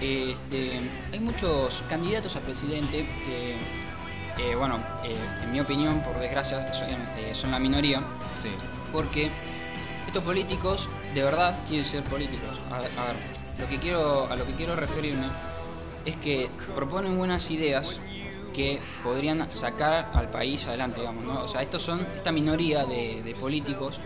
este, 0.00 0.70
hay 1.12 1.20
muchos 1.20 1.82
candidatos 1.88 2.36
a 2.36 2.40
presidente 2.40 3.06
que, 3.24 4.50
eh, 4.50 4.54
bueno, 4.54 4.80
eh, 5.04 5.16
en 5.42 5.52
mi 5.52 5.60
opinión, 5.60 6.00
por 6.02 6.18
desgracia, 6.18 6.72
son, 6.72 6.88
eh, 6.90 7.32
son 7.32 7.50
la 7.50 7.58
minoría, 7.58 8.02
Sí. 8.40 8.50
porque 8.92 9.30
estos 10.08 10.24
políticos 10.24 10.88
de 11.14 11.22
verdad 11.22 11.58
quieren 11.68 11.84
ser 11.84 12.02
políticos. 12.02 12.58
A, 12.70 12.80
ver, 12.80 12.90
a 12.98 13.04
ver, 13.08 13.16
lo 13.60 13.68
que 13.68 13.78
quiero, 13.78 14.26
a 14.26 14.36
lo 14.36 14.44
que 14.46 14.54
quiero 14.54 14.74
referirme 14.74 15.26
es 16.04 16.16
que 16.16 16.50
proponen 16.74 17.16
buenas 17.16 17.50
ideas 17.50 18.00
que 18.54 18.80
podrían 19.04 19.52
sacar 19.54 20.10
al 20.14 20.30
país 20.30 20.66
adelante, 20.66 21.00
digamos, 21.00 21.24
¿no? 21.24 21.44
O 21.44 21.48
sea, 21.48 21.60
estos 21.60 21.82
son, 21.82 22.06
esta 22.16 22.32
minoría 22.32 22.86
de, 22.86 23.22
de 23.22 23.34
políticos 23.34 24.00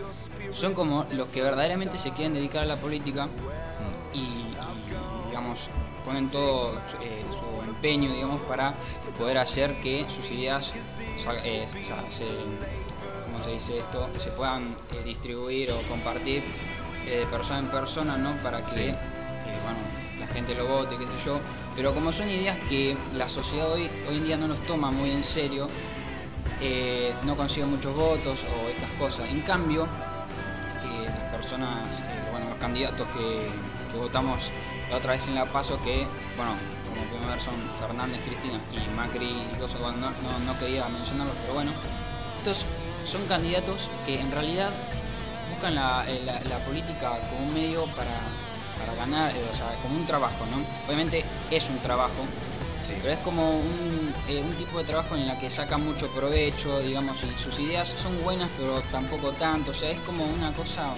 son 0.52 0.74
como 0.74 1.06
los 1.12 1.28
que 1.28 1.40
verdaderamente 1.40 1.98
se 1.98 2.10
quieren 2.10 2.34
dedicar 2.34 2.64
a 2.64 2.66
la 2.66 2.76
política 2.76 3.28
y, 4.12 4.54
digamos, 5.28 5.70
ponen 6.04 6.28
todo 6.28 6.76
eh, 7.00 7.24
su 7.30 7.62
empeño, 7.62 8.12
digamos, 8.12 8.42
para 8.42 8.74
poder 9.16 9.38
hacer 9.38 9.80
que 9.80 10.04
sus 10.08 10.28
ideas, 10.30 10.72
eh, 11.44 11.66
se, 12.10 12.24
¿cómo 13.32 13.42
se 13.44 13.50
dice 13.50 13.78
esto? 13.78 14.08
Se 14.18 14.30
puedan 14.30 14.76
eh, 14.92 15.02
distribuir 15.04 15.70
o 15.72 15.80
compartir 15.88 16.42
eh, 17.06 17.18
de 17.20 17.26
persona 17.26 17.60
en 17.60 17.66
persona, 17.68 18.16
¿no? 18.18 18.32
Para 18.42 18.60
que, 18.62 18.70
Sí. 18.70 18.80
eh, 18.80 18.94
bueno, 19.64 19.78
la 20.20 20.26
gente 20.26 20.54
lo 20.54 20.66
vote, 20.66 20.96
qué 20.98 21.06
sé 21.06 21.12
yo. 21.24 21.40
Pero 21.74 21.94
como 21.94 22.12
son 22.12 22.28
ideas 22.28 22.58
que 22.68 22.96
la 23.16 23.28
sociedad 23.28 23.72
hoy, 23.72 23.88
hoy 24.08 24.16
en 24.18 24.24
día 24.24 24.36
no 24.36 24.48
los 24.48 24.60
toma 24.66 24.90
muy 24.90 25.10
en 25.10 25.22
serio, 25.22 25.68
no 27.24 27.34
consigue 27.34 27.66
muchos 27.66 27.94
votos 27.96 28.38
o 28.44 28.68
estas 28.68 28.90
cosas. 28.98 29.28
En 29.30 29.40
cambio, 29.40 29.88
las 31.06 31.34
personas, 31.34 32.00
bueno, 32.30 32.50
los 32.50 32.58
candidatos 32.58 33.08
que, 33.08 33.48
que 33.90 33.98
votamos 33.98 34.38
la 34.90 34.98
otra 34.98 35.12
vez 35.12 35.26
en 35.26 35.34
La 35.34 35.46
Paso, 35.46 35.80
que, 35.82 36.06
bueno, 36.36 36.52
como 36.88 37.02
primer 37.18 37.40
son 37.40 37.54
Fernández, 37.80 38.20
Cristina 38.26 38.60
y 38.70 38.94
Macri 38.94 39.26
y 39.26 39.58
cosas, 39.58 39.80
bueno, 39.80 39.96
no, 39.98 40.10
no, 40.10 40.38
no 40.52 40.58
quería 40.58 40.86
mencionarlos, 40.88 41.34
pero 41.40 41.54
bueno, 41.54 41.72
estos 42.38 42.64
son 43.04 43.26
candidatos 43.26 43.88
que 44.06 44.20
en 44.20 44.30
realidad 44.30 44.72
buscan 45.50 45.74
la, 45.74 46.04
eh, 46.08 46.20
la- 46.24 46.40
la 46.44 46.58
política 46.64 47.18
como 47.30 47.42
un 47.44 47.52
medio 47.54 47.86
para, 47.96 48.20
para 48.78 48.94
ganar, 48.94 49.36
eh, 49.36 49.46
o 49.48 49.52
sea, 49.52 49.74
como 49.82 49.96
un 49.96 50.06
trabajo, 50.06 50.46
¿no? 50.46 50.64
Obviamente 50.86 51.24
es 51.50 51.68
un 51.68 51.78
trabajo, 51.80 52.24
pero 53.00 53.12
es 53.12 53.18
como 53.18 53.58
un, 53.58 54.12
eh, 54.28 54.42
un 54.42 54.54
tipo 54.56 54.78
de 54.78 54.84
trabajo 54.84 55.14
en 55.14 55.26
la 55.26 55.38
que 55.38 55.50
sacan 55.50 55.84
mucho 55.84 56.08
provecho, 56.08 56.80
digamos, 56.80 57.22
y 57.24 57.36
sus 57.36 57.58
ideas 57.60 57.88
son 57.96 58.20
buenas, 58.22 58.50
pero 58.56 58.80
tampoco 58.90 59.32
tanto, 59.32 59.70
o 59.70 59.74
sea, 59.74 59.90
es 59.90 60.00
como 60.00 60.24
una 60.24 60.52
cosa 60.52 60.94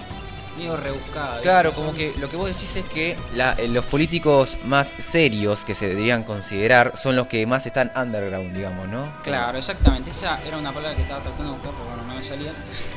medio 0.55 0.77
rebuscada. 0.77 1.35
¿viste? 1.35 1.43
Claro, 1.43 1.71
Son- 1.71 1.85
como 1.85 1.97
que 1.97 2.15
lo 2.17 2.29
que 2.29 2.35
vos 2.35 2.47
decís 2.47 2.75
es 2.75 2.85
que 2.85 3.17
la- 3.31 3.53
eh, 3.57 3.67
los 3.67 3.85
políticos 3.85 4.57
más 4.63 4.95
serios 4.97 5.65
que 5.65 5.75
se 5.75 5.87
deberían 5.89 6.23
considerar 6.23 6.91
son 6.95 7.15
los 7.15 7.27
que 7.27 7.45
más 7.45 7.65
están 7.65 7.91
underground, 7.95 8.53
digamos, 8.55 8.87
¿no? 8.87 9.11
Claro, 9.21 9.57
exactamente. 9.57 10.11
Esa 10.11 10.39
era 10.45 10.57
una 10.57 10.73
palabra 10.73 10.95
que 10.95 11.01
estaba 11.01 11.21
tratando 11.21 11.51
de 11.51 11.55
buscar, 11.57 11.73
pero 11.73 11.85
bueno, 11.87 12.03
no 12.03 12.15
me 12.15 12.23
salía. 12.23 12.53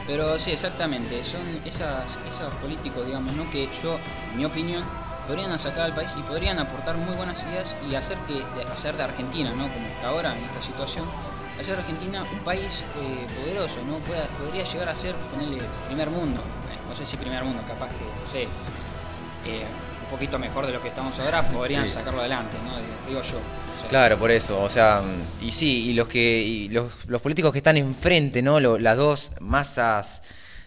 Pero 0.06 0.38
sí, 0.38 0.52
exactamente. 0.52 1.22
Son 1.24 1.60
esas, 1.64 2.18
esos 2.26 2.54
políticos, 2.54 3.04
digamos, 3.04 3.34
¿no? 3.34 3.48
Que 3.50 3.68
yo, 3.82 3.98
en 4.30 4.36
mi 4.36 4.44
opinión, 4.44 4.84
podrían 5.26 5.58
sacar 5.58 5.84
al 5.84 5.92
país 5.92 6.10
y 6.16 6.22
podrían 6.22 6.58
aportar 6.58 6.96
muy 6.96 7.14
buenas 7.14 7.44
ideas 7.44 7.76
y 7.82 7.94
hacer 7.94 8.18
que 8.26 8.46
de, 8.54 8.62
hacer 8.72 8.96
de 8.96 9.02
Argentina, 9.02 9.52
¿no? 9.52 9.70
Como 9.72 9.88
está 9.88 10.08
ahora 10.08 10.32
en 10.32 10.44
esta 10.44 10.62
situación, 10.62 11.06
hacer 11.58 11.74
de 11.74 11.80
Argentina 11.82 12.26
un 12.32 12.38
país 12.40 12.82
eh, 12.96 13.26
poderoso, 13.34 13.84
¿no? 13.84 13.98
Pueda- 13.98 14.28
podría 14.28 14.64
llegar 14.64 14.88
a 14.88 14.96
ser, 14.96 15.16
ponerle 15.30 15.60
primer 15.86 16.08
mundo. 16.10 16.40
No 16.88 16.94
sé 16.94 17.04
si 17.04 17.16
primer 17.16 17.44
mundo, 17.44 17.62
capaz 17.66 17.90
que, 17.94 18.04
no 18.04 18.30
sé, 18.30 18.48
eh, 19.44 19.66
un 20.02 20.08
poquito 20.08 20.38
mejor 20.38 20.66
de 20.66 20.72
lo 20.72 20.80
que 20.80 20.88
estamos 20.88 21.18
ahora, 21.20 21.42
podrían 21.50 21.86
Sí. 21.86 21.94
sacarlo 21.94 22.20
adelante, 22.20 22.56
¿no? 22.64 22.78
Digo 23.06 23.22
yo. 23.22 23.38
O 23.38 23.80
sea, 23.80 23.88
Claro, 23.88 24.18
por 24.18 24.30
eso, 24.30 24.60
o 24.62 24.68
sea, 24.68 25.02
y 25.40 25.50
sí, 25.50 25.90
y 25.90 25.92
los 25.92 26.08
que 26.08 26.40
y 26.42 26.68
los, 26.70 26.92
los 27.06 27.20
políticos 27.20 27.52
que 27.52 27.58
están 27.58 27.76
enfrente, 27.76 28.42
¿no? 28.42 28.58
Lo- 28.58 28.78
las 28.78 28.96
dos 28.96 29.32
masas 29.40 30.22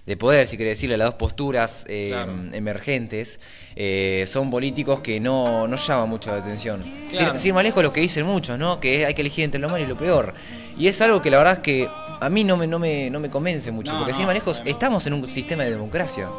de 0.06 0.16
poder, 0.18 0.48
si 0.48 0.58
quiere 0.58 0.72
decirle, 0.72 0.98
las 0.98 1.08
dos 1.10 1.16
posturas 1.16 1.86
eh, 1.90 2.10
Claro. 2.10 2.34
emergentes, 2.54 3.40
eh, 3.76 4.26
son 4.28 4.50
políticos 4.50 5.00
que 5.00 5.20
no, 5.20 5.68
no 5.68 5.76
llaman 5.78 6.10
mucho 6.10 6.32
la 6.32 6.38
atención. 6.38 6.84
Claro. 7.10 7.32
Sin, 7.34 7.40
sin 7.40 7.56
más 7.56 7.64
lejos 7.64 7.84
lo 7.84 7.92
que 7.94 8.02
dicen 8.02 8.26
muchos, 8.26 8.58
¿no? 8.60 8.80
Que 8.80 9.06
hay 9.06 9.14
que 9.14 9.22
elegir 9.22 9.44
entre 9.46 9.60
lo 9.60 9.70
malo 9.70 9.84
y 9.84 9.88
lo 9.88 9.98
peor. 9.98 10.34
Y 10.78 10.88
es 10.88 11.02
algo 11.02 11.22
que 11.22 11.30
la 11.30 11.38
verdad 11.38 11.54
es 11.54 11.60
que 11.60 11.90
a 12.20 12.30
mí 12.30 12.44
no 12.44 12.56
me, 12.58 12.68
no 12.68 12.80
me, 12.80 13.10
no 13.10 13.20
me 13.20 13.30
convence 13.30 13.72
mucho, 13.72 13.94
No, 13.94 14.00
porque 14.00 14.14
sin 14.14 14.26
más 14.26 14.34
lejos 14.36 14.62
estamos 14.66 15.06
en 15.08 15.14
un 15.14 15.30
sistema 15.30 15.64
de 15.64 15.72
democracia, 15.72 16.30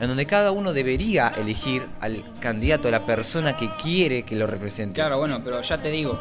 en 0.00 0.08
donde 0.08 0.26
cada 0.26 0.52
uno 0.52 0.72
debería 0.72 1.28
elegir 1.36 1.86
al 2.00 2.22
candidato, 2.40 2.88
a 2.88 2.90
la 2.90 3.04
persona 3.06 3.56
que 3.56 3.70
quiere 3.76 4.22
que 4.22 4.36
lo 4.36 4.46
represente. 4.46 4.94
Claro, 4.94 5.18
bueno, 5.18 5.40
pero 5.44 5.60
ya 5.62 5.80
te 5.80 5.90
digo, 5.90 6.20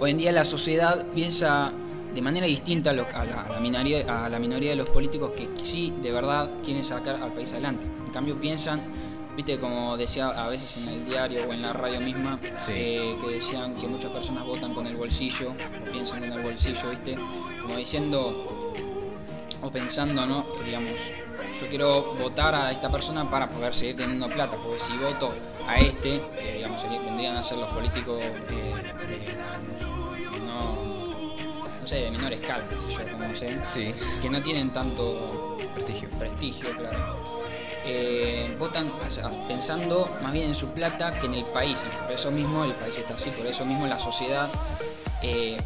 hoy 0.00 0.10
en 0.12 0.16
día 0.18 0.32
la 0.32 0.44
sociedad 0.44 1.06
piensa 1.14 1.72
de 2.14 2.22
manera 2.22 2.46
distinta 2.46 2.90
a, 2.90 2.92
lo- 2.92 3.06
a 3.12 3.24
la, 3.24 3.42
a 3.42 3.48
la 3.50 3.60
minoría, 3.60 4.24
a 4.24 4.28
la 4.28 4.38
minoría 4.38 4.70
de 4.70 4.76
los 4.76 4.88
políticos 4.90 5.32
que 5.36 5.48
sí, 5.62 5.92
de 6.02 6.10
verdad, 6.12 6.48
quieren 6.64 6.84
sacar 6.84 7.16
al 7.22 7.32
país 7.32 7.50
adelante. 7.52 7.86
En 8.06 8.12
cambio 8.12 8.40
piensan, 8.40 8.80
viste, 9.36 9.58
como 9.58 9.96
decía 9.96 10.28
a 10.28 10.48
veces 10.48 10.76
en 10.78 10.88
el 10.88 11.04
diario 11.06 11.44
o 11.48 11.52
en 11.52 11.62
la 11.62 11.72
radio 11.72 12.00
misma, 12.00 12.38
Sí. 12.58 12.72
eh, 12.74 13.16
que 13.20 13.32
decían 13.34 13.74
que 13.74 13.86
muchas 13.88 14.10
personas 14.12 14.44
votan 14.44 14.72
con 14.74 14.86
el 14.86 14.96
bolsillo, 14.96 15.50
o 15.50 15.92
piensan 15.92 16.20
con 16.20 16.32
el 16.32 16.42
bolsillo, 16.42 16.90
viste, 16.90 17.16
como 17.62 17.76
diciendo, 17.76 18.72
o 19.62 19.70
pensando, 19.70 20.24
¿no? 20.26 20.40
Eh, 20.40 20.64
Digamos, 20.66 20.92
yo 21.60 21.66
quiero 21.68 22.14
votar 22.14 22.54
a 22.54 22.70
esta 22.72 22.90
persona 22.90 23.28
para 23.30 23.48
poder 23.48 23.74
seguir 23.74 23.96
teniendo 23.96 24.28
plata, 24.28 24.56
porque 24.56 24.80
si 24.80 24.96
voto 24.96 25.32
a 25.66 25.78
este, 25.80 26.20
que 26.38 26.54
digamos, 26.56 26.82
vendrían 27.04 27.36
a 27.36 27.42
ser 27.42 27.58
los 27.58 27.68
políticos 27.70 28.20
eh, 28.22 28.32
de, 29.08 30.40
no, 30.46 30.76
no 31.80 31.86
sé, 31.86 31.96
de 31.96 32.10
menor 32.10 32.32
escala, 32.32 32.64
qué 32.68 32.76
sé 32.76 32.92
yo, 32.92 33.12
como 33.12 33.34
sé, 33.34 33.64
Sí. 33.64 33.94
que 34.22 34.30
no 34.30 34.42
tienen 34.42 34.70
tanto 34.72 35.56
Prestigio. 35.74 36.08
prestigio, 36.18 36.68
claro. 36.76 37.43
Eh, 37.86 38.54
votan 38.58 38.90
pensando 39.46 40.10
más 40.22 40.32
bien 40.32 40.48
en 40.48 40.54
su 40.54 40.70
plata 40.70 41.18
que 41.18 41.26
en 41.26 41.34
el 41.34 41.44
país, 41.44 41.78
por 42.00 42.12
eso 42.12 42.30
mismo 42.30 42.64
el 42.64 42.72
país 42.72 42.96
está 42.96 43.14
así, 43.14 43.30
por 43.30 43.46
eso 43.46 43.66
mismo 43.66 43.86
la 43.86 43.98
sociedad 43.98 44.50
eh, 45.22 45.58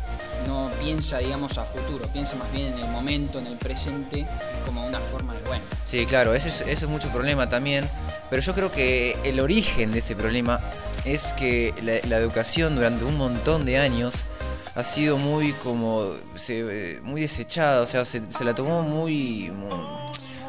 no 0.47 0.71
piensa, 0.81 1.19
digamos, 1.19 1.59
a 1.59 1.65
futuro, 1.65 2.09
piensa 2.09 2.37
más 2.37 2.51
bien 2.51 2.73
en 2.73 2.79
el 2.79 2.89
momento, 2.89 3.39
en 3.39 3.47
el 3.47 3.57
presente, 3.57 4.27
como 4.65 4.85
una 4.85 5.01
forma 5.01 5.35
de, 5.35 5.43
bueno, 5.43 5.65
Sí, 5.85 6.07
claro, 6.07 6.35
ese 6.35 6.49
es, 6.49 6.61
ese 6.63 6.85
es 6.85 6.89
mucho 6.89 7.09
problema 7.11 7.49
también, 7.49 7.89
pero 8.31 8.43
yo 8.43 8.55
creo 8.55 8.71
que 8.71 9.17
el 9.25 9.41
origen 9.41 9.93
de 9.93 10.01
ese 10.01 10.15
problema 10.15 10.61
es 11.05 11.33
que 11.35 11.75
la, 11.83 12.19
educación 12.19 12.75
durante 12.75 13.05
un 13.05 13.17
montón 13.17 13.65
de 13.65 13.79
años 13.79 14.27
ha 14.75 14.85
sido 14.85 15.17
muy 15.17 15.53
como 15.55 16.13
se, 16.35 16.95
eh, 16.97 17.01
muy 17.03 17.23
desechada, 17.23 17.83
o 17.83 17.87
sea, 17.87 18.05
se, 18.05 18.23
la 18.45 18.55
tomó 18.55 18.83
muy 18.83 19.51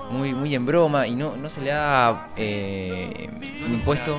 muy 0.10 0.56
en 0.56 0.65
broma 0.65 1.08
y 1.08 1.15
no, 1.15 1.38
no 1.38 1.50
se 1.50 1.62
le 1.62 1.72
ha 1.72 2.28
eh, 2.36 3.30
impuesto 3.67 4.17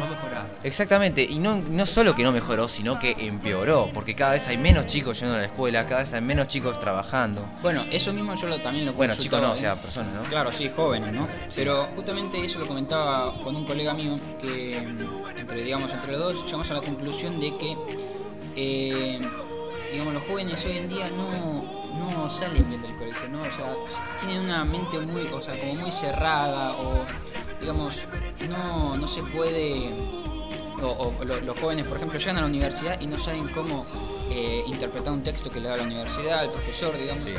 exactamente 0.62 1.22
y 1.22 1.38
no, 1.38 1.57
no 1.57 1.87
solo 1.87 2.14
que 2.14 2.22
no 2.22 2.33
mejoró 2.33 2.68
sino 2.68 2.98
que 2.98 3.16
empeoró 3.18 3.90
porque 3.92 4.14
cada 4.14 4.33
vez 4.33 4.46
hay 4.48 4.59
menos 4.59 4.87
chicos 4.87 5.18
yendo 5.20 5.35
a 5.35 5.38
la 5.38 5.46
escuela 5.46 5.87
cada 5.87 6.03
vez 6.03 6.12
hay 6.12 6.20
menos 6.20 6.48
chicos 6.48 6.79
trabajando 6.79 7.48
Bueno, 7.62 7.85
eso 7.90 8.12
mismo 8.12 8.35
yo 8.35 8.46
lo, 8.46 8.61
también 8.61 8.87
lo 8.87 8.92
bueno 8.92 9.14
chicos 9.14 9.40
no 9.40 9.53
o 9.53 9.57
sea 9.57 9.72
¿eh? 9.72 9.76
personas 9.81 10.14
no 10.14 10.31
Claro, 10.31 10.53
sí, 10.53 10.70
jóvenes, 10.74 11.12
¿no? 11.12 11.26
Pero 11.55 11.88
justamente 11.96 12.44
eso 12.44 12.61
lo 12.61 12.66
comentaba 12.66 13.35
con 13.42 13.57
un 13.57 13.64
colega 13.64 13.94
mío 13.94 14.18
que 14.40 14.81
mm, 14.81 15.38
entre 15.38 15.64
digamos 15.64 15.92
entre 15.92 16.12
los 16.12 16.20
dos 16.20 16.44
llegamos 16.44 16.70
a 16.70 16.74
la 16.74 16.81
conclusión 16.81 17.40
de 17.40 17.57
que 17.57 17.76
eh, 18.57 19.20
digamos 19.90 20.14
los 20.14 20.22
jóvenes 20.24 20.64
hoy 20.64 20.79
en 20.79 20.88
día 20.88 21.09
no 21.11 21.64
no 21.92 22.31
salen 22.31 22.68
bien 22.68 22.83
del 22.83 22.94
colegio, 22.96 23.29
¿no? 23.29 23.42
O 23.42 23.50
sea, 23.50 23.74
tienen 24.20 24.40
una 24.42 24.64
mente 24.64 24.98
muy, 25.00 25.22
o 25.33 25.42
sea, 25.42 25.59
como 25.59 25.74
muy 25.74 25.90
cerrada 25.90 26.72
o 26.76 27.05
digamos 27.61 28.07
no 28.48 28.96
no 28.96 29.07
se 29.09 29.22
puede 29.24 29.92
o, 30.83 31.14
o 31.20 31.24
lo- 31.24 31.40
los 31.40 31.59
jóvenes, 31.59 31.87
por 31.87 31.96
ejemplo, 31.98 32.18
llegan 32.18 32.38
a 32.38 32.40
la 32.42 32.46
universidad 32.46 32.98
y 33.00 33.07
no 33.07 33.18
saben 33.18 33.48
cómo 33.48 33.85
eh, 34.31 34.62
interpretar 34.66 35.12
un 35.12 35.22
texto 35.22 35.50
que 35.50 35.61
le 35.61 35.68
da 35.68 35.76
la 35.76 35.83
universidad, 35.83 36.44
el 36.44 36.50
profesor, 36.50 36.96
digamos. 36.96 37.24
Sí, 37.24 37.35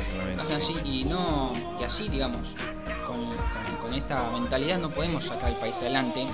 así 0.53 0.75
y 0.83 1.05
no 1.05 1.53
y 1.79 1.83
así, 1.83 2.07
digamos, 2.09 2.49
con, 3.07 3.17
con- 3.25 3.75
con 3.81 3.93
esta 3.93 4.29
mentalidad 4.29 4.77
no 4.77 4.89
podemos 4.91 5.25
sacar 5.25 5.49
el 5.49 5.55
país 5.55 5.81
adelante. 5.81 6.27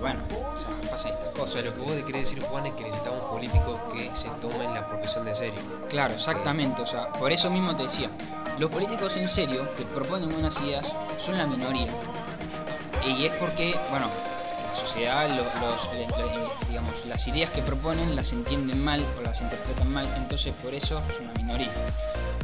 Bueno, 0.00 0.20
o 0.54 0.58
sea, 0.58 0.68
pasan 0.90 1.12
estas 1.12 1.28
O 1.30 1.32
cosas. 1.32 1.52
sea, 1.54 1.62
lo 1.62 1.74
que 1.74 1.80
vos 1.80 1.94
querés 2.04 2.22
decir, 2.30 2.40
Juan, 2.48 2.66
es 2.66 2.74
que 2.74 2.84
necesitamos 2.84 3.24
políticos 3.26 3.80
que 3.90 4.10
se 4.14 4.30
tomen 4.40 4.72
la 4.74 4.86
profesión 4.86 5.24
de 5.24 5.34
serio. 5.34 5.60
Claro, 5.88 6.14
exactamente. 6.14 6.82
O 6.82 6.86
sea, 6.86 7.08
por 7.12 7.32
eso 7.32 7.50
mismo 7.50 7.74
te 7.74 7.84
decía, 7.84 8.08
los 8.58 8.70
políticos 8.70 9.16
en 9.16 9.28
serio 9.28 9.66
que 9.76 9.84
proponen 9.84 10.28
buenas 10.30 10.60
ideas 10.60 10.86
son 11.18 11.36
la 11.36 11.46
minoría. 11.46 11.88
Y 13.04 13.24
es 13.26 13.32
porque, 13.36 13.78
bueno, 13.90 14.08
la 14.68 14.74
sociedad, 14.74 15.28
lo- 15.30 15.44
los, 15.60 15.88
digamos, 16.68 17.06
las 17.06 17.26
ideas 17.26 17.50
que 17.50 17.62
proponen 17.62 18.14
las 18.14 18.32
entienden 18.32 18.82
mal 18.82 19.04
o 19.18 19.22
las 19.22 19.40
interpretan 19.40 19.90
mal, 19.92 20.06
entonces 20.16 20.54
por 20.62 20.74
eso 20.74 21.02
son 21.16 21.26
la 21.26 21.32
minoría. 21.34 21.70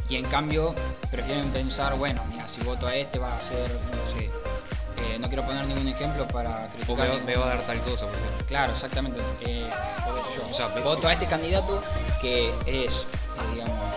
Y 0.09 0.17
en 0.17 0.25
cambio 0.25 0.73
prefieren 1.09 1.49
pensar, 1.49 1.97
bueno, 1.97 2.21
mira, 2.29 2.47
si 2.47 2.61
voto 2.61 2.85
a 2.87 2.95
este 2.95 3.17
va 3.19 3.35
a 3.35 3.41
ser, 3.41 3.69
no 3.71 4.11
sé, 4.19 4.29
eh, 5.15 5.19
no 5.19 5.27
quiero 5.27 5.43
poner 5.45 5.65
ningún 5.65 5.87
ejemplo 5.87 6.27
para 6.27 6.69
criticar. 6.69 7.07
me, 7.07 7.13
ningún- 7.13 7.25
me 7.25 7.35
va 7.37 7.45
a 7.45 7.49
dar 7.49 7.65
tal 7.65 7.81
cosa, 7.81 8.05
por 8.07 8.15
ejemplo. 8.15 8.45
Claro, 8.45 8.73
exactamente. 8.73 9.19
Eh, 9.39 9.69
yo 10.05 10.13
qué 10.15 10.23
sé 10.23 10.31
yo, 10.35 10.43
O 10.49 10.53
sea, 10.53 10.69
me- 10.69 10.81
voto 10.81 11.07
a 11.07 11.13
este 11.13 11.27
candidato 11.27 11.81
que 12.19 12.49
es, 12.65 13.07
eh, 13.37 13.47
digamos, 13.53 13.95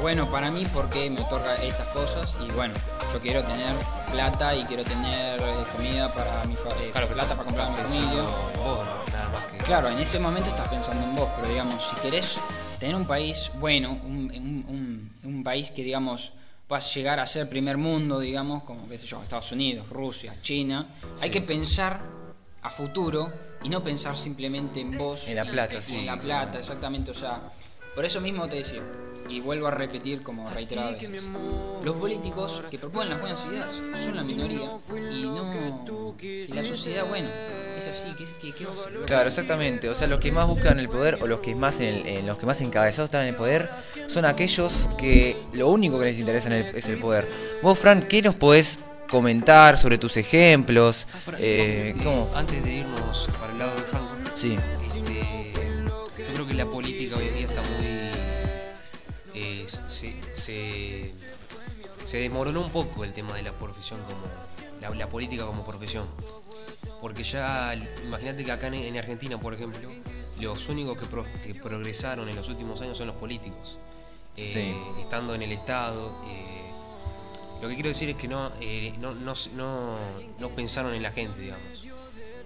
bueno 0.00 0.30
para 0.30 0.50
mí 0.50 0.66
porque 0.72 1.08
me 1.10 1.20
otorga 1.22 1.56
estas 1.56 1.86
cosas 1.88 2.36
y 2.40 2.50
bueno, 2.50 2.74
yo 3.12 3.20
quiero 3.20 3.42
tener 3.44 3.74
plata 4.10 4.54
y 4.54 4.64
quiero 4.64 4.84
tener 4.84 5.40
comida 5.72 6.12
para 6.12 6.44
mi 6.44 6.56
fa- 6.56 6.70
eh, 6.80 6.90
Claro, 6.92 7.08
plata 7.08 7.34
para 7.34 7.44
comprar 7.44 7.66
a 7.66 7.70
mi 7.70 7.76
familia. 7.76 8.20
en 8.20 8.62
vos, 8.64 8.84
¿no? 8.84 9.12
nada 9.12 9.28
más 9.30 9.44
que. 9.50 9.58
Claro, 9.58 9.88
en 9.88 9.98
ese 9.98 10.18
momento 10.18 10.50
estás 10.50 10.68
pensando 10.68 11.04
en 11.04 11.14
vos, 11.14 11.30
pero 11.34 11.48
digamos, 11.48 11.82
si 11.82 11.96
querés 11.96 12.38
tener 12.78 12.94
un 12.94 13.06
país 13.06 13.50
bueno, 13.54 13.90
un, 14.04 14.30
un- 14.34 14.64
un- 14.68 15.10
un 15.24 15.42
país 15.44 15.70
que 15.70 15.82
digamos 15.82 16.32
va 16.70 16.78
a 16.78 16.80
llegar 16.80 17.20
a 17.20 17.26
ser 17.26 17.48
primer 17.48 17.76
mundo, 17.76 18.18
digamos, 18.18 18.62
como 18.64 18.88
qué 18.88 18.98
sé 18.98 19.06
yo, 19.06 19.22
Estados 19.22 19.52
Unidos, 19.52 19.88
Rusia, 19.88 20.34
China, 20.42 20.88
hay 21.20 21.30
que 21.30 21.40
pensar 21.40 22.00
a 22.62 22.70
futuro 22.70 23.32
y 23.62 23.68
no 23.68 23.82
pensar 23.84 24.18
simplemente 24.18 24.80
en 24.80 24.98
vos, 24.98 25.28
En 25.28 25.36
la 25.36 25.44
plata, 25.44 25.78
y 25.78 25.82
sí, 25.82 25.96
en 25.98 26.06
la 26.06 26.18
plata, 26.18 26.58
exactamente, 26.58 27.12
o 27.12 27.14
sea, 27.14 27.40
Por 27.94 28.04
eso 28.04 28.20
mismo 28.20 28.48
te 28.48 28.56
decía, 28.56 28.82
y 29.28 29.40
vuelvo 29.40 29.66
a 29.66 29.70
repetir 29.70 30.22
como 30.22 30.48
reiterada 30.50 30.92
vez, 30.92 31.08
los 31.82 31.96
políticos 31.96 32.62
que 32.70 32.78
proponen 32.78 33.10
las 33.10 33.20
buenas 33.20 33.44
ideas 33.46 33.68
son 34.04 34.16
la 34.16 34.22
minoría 34.24 34.68
y 35.10 35.24
no 35.24 35.46
y 36.48 36.52
la 36.52 36.64
sociedad, 36.64 37.04
bueno, 37.08 37.28
es 37.76 37.86
así, 37.88 38.08
¿qué, 38.16 38.24
qué, 38.40 38.52
qué 38.54 38.64
va 38.66 38.72
a 38.72 38.74
hacer? 38.74 38.92
Claro, 39.06 39.28
exactamente. 39.28 39.88
O 39.88 39.94
sea, 39.94 40.06
los 40.06 40.20
que 40.20 40.30
más 40.30 40.46
buscan 40.46 40.78
el 40.78 40.88
poder 40.88 41.18
o 41.20 41.26
los 41.26 41.40
que 41.40 41.54
más 41.54 41.80
en 41.80 41.88
el- 41.88 42.06
en 42.06 42.26
los 42.26 42.38
que 42.38 42.46
más 42.46 42.60
encabezados 42.60 43.08
están 43.08 43.22
en 43.22 43.28
el 43.28 43.34
poder 43.34 43.68
son 44.06 44.24
aquellos 44.24 44.88
que 44.96 45.36
lo 45.52 45.68
único 45.68 45.98
que 45.98 46.06
les 46.06 46.18
interesa 46.18 46.48
en 46.48 46.54
el- 46.66 46.76
es 46.76 46.86
el 46.86 46.98
poder. 46.98 47.26
Vos, 47.62 47.78
Fran, 47.78 48.02
¿qué 48.02 48.22
nos 48.22 48.36
podés 48.36 48.78
comentar 49.10 49.76
sobre 49.76 49.98
tus 49.98 50.16
ejemplos? 50.16 51.06
Eh, 51.38 51.94
¿cómo? 52.02 52.28
Antes 52.34 52.62
de 52.64 52.72
irnos 52.74 53.28
para 53.40 53.52
el 53.52 53.58
lado 53.58 53.74
de 53.76 53.82
Franco, 53.82 54.16
Sí. 54.34 54.56
Se, 60.46 61.12
se, 62.04 62.18
desmoronó 62.18 62.60
un 62.62 62.70
poco 62.70 63.04
el 63.04 63.12
tema 63.12 63.34
de 63.34 63.42
la 63.42 63.52
profesión 63.52 64.00
como. 64.02 64.20
La, 64.80 64.90
la 64.90 65.08
política 65.08 65.44
como 65.46 65.64
profesión. 65.64 66.06
Porque 67.00 67.24
ya, 67.24 67.74
imagínate 68.04 68.44
que 68.44 68.52
acá 68.52 68.66
en, 68.68 68.74
en 68.74 68.96
Argentina, 68.98 69.38
por 69.38 69.54
ejemplo, 69.54 69.88
los 70.40 70.68
únicos 70.68 70.96
que, 70.98 71.06
pro- 71.06 71.26
que 71.42 71.54
progresaron 71.54 72.28
en 72.28 72.36
los 72.36 72.48
últimos 72.48 72.80
años 72.82 72.96
son 72.98 73.06
los 73.08 73.16
políticos. 73.16 73.78
Eh, 74.36 74.50
Sí. 74.52 75.00
Estando 75.00 75.34
en 75.34 75.42
el 75.42 75.52
Estado. 75.52 76.14
eh, 76.26 76.62
lo 77.62 77.68
que 77.68 77.74
quiero 77.74 77.88
decir 77.88 78.10
es 78.10 78.16
que 78.16 78.28
no, 78.28 78.52
eh, 78.60 78.92
no, 79.00 79.14
no, 79.14 79.32
no, 79.54 79.98
no 80.38 80.50
pensaron 80.50 80.94
en 80.94 81.02
la 81.02 81.10
gente, 81.10 81.40
digamos. 81.40 81.84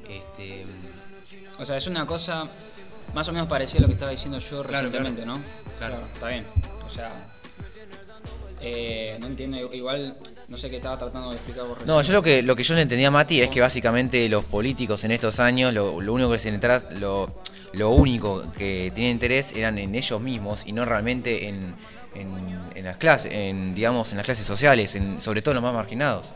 Este, 0.08 0.64
O 1.58 1.66
sea, 1.66 1.76
es 1.76 1.86
una 1.88 2.06
cosa 2.06 2.48
más 3.12 3.26
o 3.28 3.32
menos 3.32 3.48
parecida 3.48 3.78
a 3.78 3.82
lo 3.82 3.86
que 3.88 3.94
estaba 3.94 4.12
diciendo 4.12 4.38
yo 4.38 4.62
Claro, 4.62 4.86
recientemente, 4.86 5.22
claro. 5.24 5.38
¿no? 5.38 5.44
Claro. 5.78 6.06
está 6.14 6.28
bien. 6.28 6.46
O 6.86 6.90
sea, 6.90 7.12
eh, 8.60 9.16
no 9.20 9.26
entiendo, 9.26 9.56
igual 9.72 10.16
no 10.48 10.56
sé 10.56 10.68
qué 10.70 10.76
estaba 10.76 10.98
tratando 10.98 11.30
de 11.30 11.36
explicar 11.36 11.66
vos 11.66 11.78
No, 11.86 12.02
yo 12.02 12.12
lo 12.12 12.22
que 12.22 12.42
lo 12.42 12.56
que 12.56 12.62
yo 12.62 12.74
le 12.74 12.82
entendía 12.82 13.08
a 13.08 13.10
Mati 13.10 13.40
es 13.40 13.50
que 13.50 13.60
básicamente 13.60 14.28
los 14.28 14.44
políticos 14.44 15.04
en 15.04 15.12
estos 15.12 15.40
años 15.40 15.72
lo, 15.72 16.00
lo 16.00 16.12
único 16.12 16.30
que 16.30 16.38
se 16.38 16.50
detrás, 16.50 16.86
lo, 16.98 17.34
lo 17.72 17.90
único 17.90 18.44
que 18.58 18.92
tienen 18.94 19.12
interés 19.12 19.52
eran 19.52 19.78
en 19.78 19.94
ellos 19.94 20.20
mismos 20.20 20.62
y 20.66 20.72
no 20.72 20.84
realmente 20.84 21.48
en, 21.48 21.74
en, 22.14 22.60
en 22.74 22.84
las 22.84 22.96
clases, 22.96 23.32
en 23.32 23.74
digamos 23.74 24.10
en 24.10 24.18
las 24.18 24.26
clases 24.26 24.46
sociales, 24.46 24.94
en, 24.94 25.20
sobre 25.20 25.42
todo 25.42 25.54
los 25.54 25.62
más 25.62 25.74
marginados. 25.74 26.32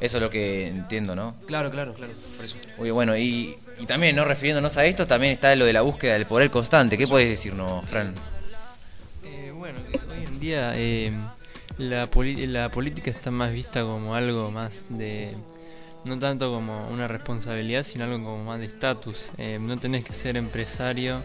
Eso 0.00 0.16
es 0.18 0.22
lo 0.22 0.28
que 0.28 0.66
entiendo, 0.66 1.14
¿no? 1.14 1.36
Claro, 1.46 1.70
claro, 1.70 1.94
claro, 1.94 2.12
por 2.36 2.44
eso. 2.44 2.56
Muy 2.76 2.90
bueno, 2.90 3.16
y, 3.16 3.56
y 3.78 3.86
también, 3.86 4.16
¿no? 4.16 4.24
Refiriéndonos 4.24 4.76
a 4.76 4.84
esto, 4.84 5.06
también 5.06 5.32
está 5.32 5.54
lo 5.54 5.64
de 5.64 5.72
la 5.72 5.82
búsqueda 5.82 6.14
del 6.14 6.26
poder 6.26 6.50
constante. 6.50 6.98
¿Qué 6.98 7.06
puedes 7.06 7.28
decirnos, 7.28 7.88
Fran? 7.88 8.12
Eh, 9.24 9.52
bueno, 9.54 9.78
hoy 10.10 10.24
en 10.24 10.40
día 10.40 10.72
eh, 10.74 11.12
la, 11.78 12.08
la 12.46 12.70
política 12.70 13.10
está 13.10 13.30
más 13.30 13.52
vista 13.52 13.82
como 13.82 14.14
algo 14.14 14.50
más 14.50 14.86
de... 14.88 15.34
No 16.06 16.18
tanto 16.18 16.52
como 16.52 16.88
una 16.88 17.08
responsabilidad, 17.08 17.82
sino 17.82 18.04
algo 18.04 18.18
como 18.18 18.44
más 18.44 18.60
de 18.60 18.66
estatus. 18.66 19.30
Eh, 19.38 19.58
no 19.58 19.78
tenés 19.78 20.04
que 20.04 20.12
ser 20.12 20.36
empresario 20.36 21.22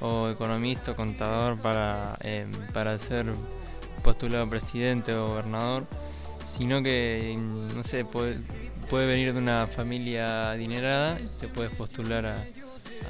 o 0.00 0.28
economista 0.28 0.92
o 0.92 0.96
contador 0.96 1.58
para, 1.58 2.18
eh, 2.20 2.46
para 2.74 2.98
ser 2.98 3.32
postulado 4.02 4.48
presidente 4.50 5.14
o 5.14 5.28
gobernador, 5.28 5.86
sino 6.44 6.82
que, 6.82 7.34
no 7.38 7.82
sé, 7.82 8.04
puede, 8.04 8.38
puede 8.90 9.06
venir 9.06 9.32
de 9.32 9.38
una 9.38 9.66
familia 9.66 10.50
adinerada 10.50 11.18
te 11.40 11.48
puedes 11.48 11.72
postular 11.72 12.26
a, 12.26 12.44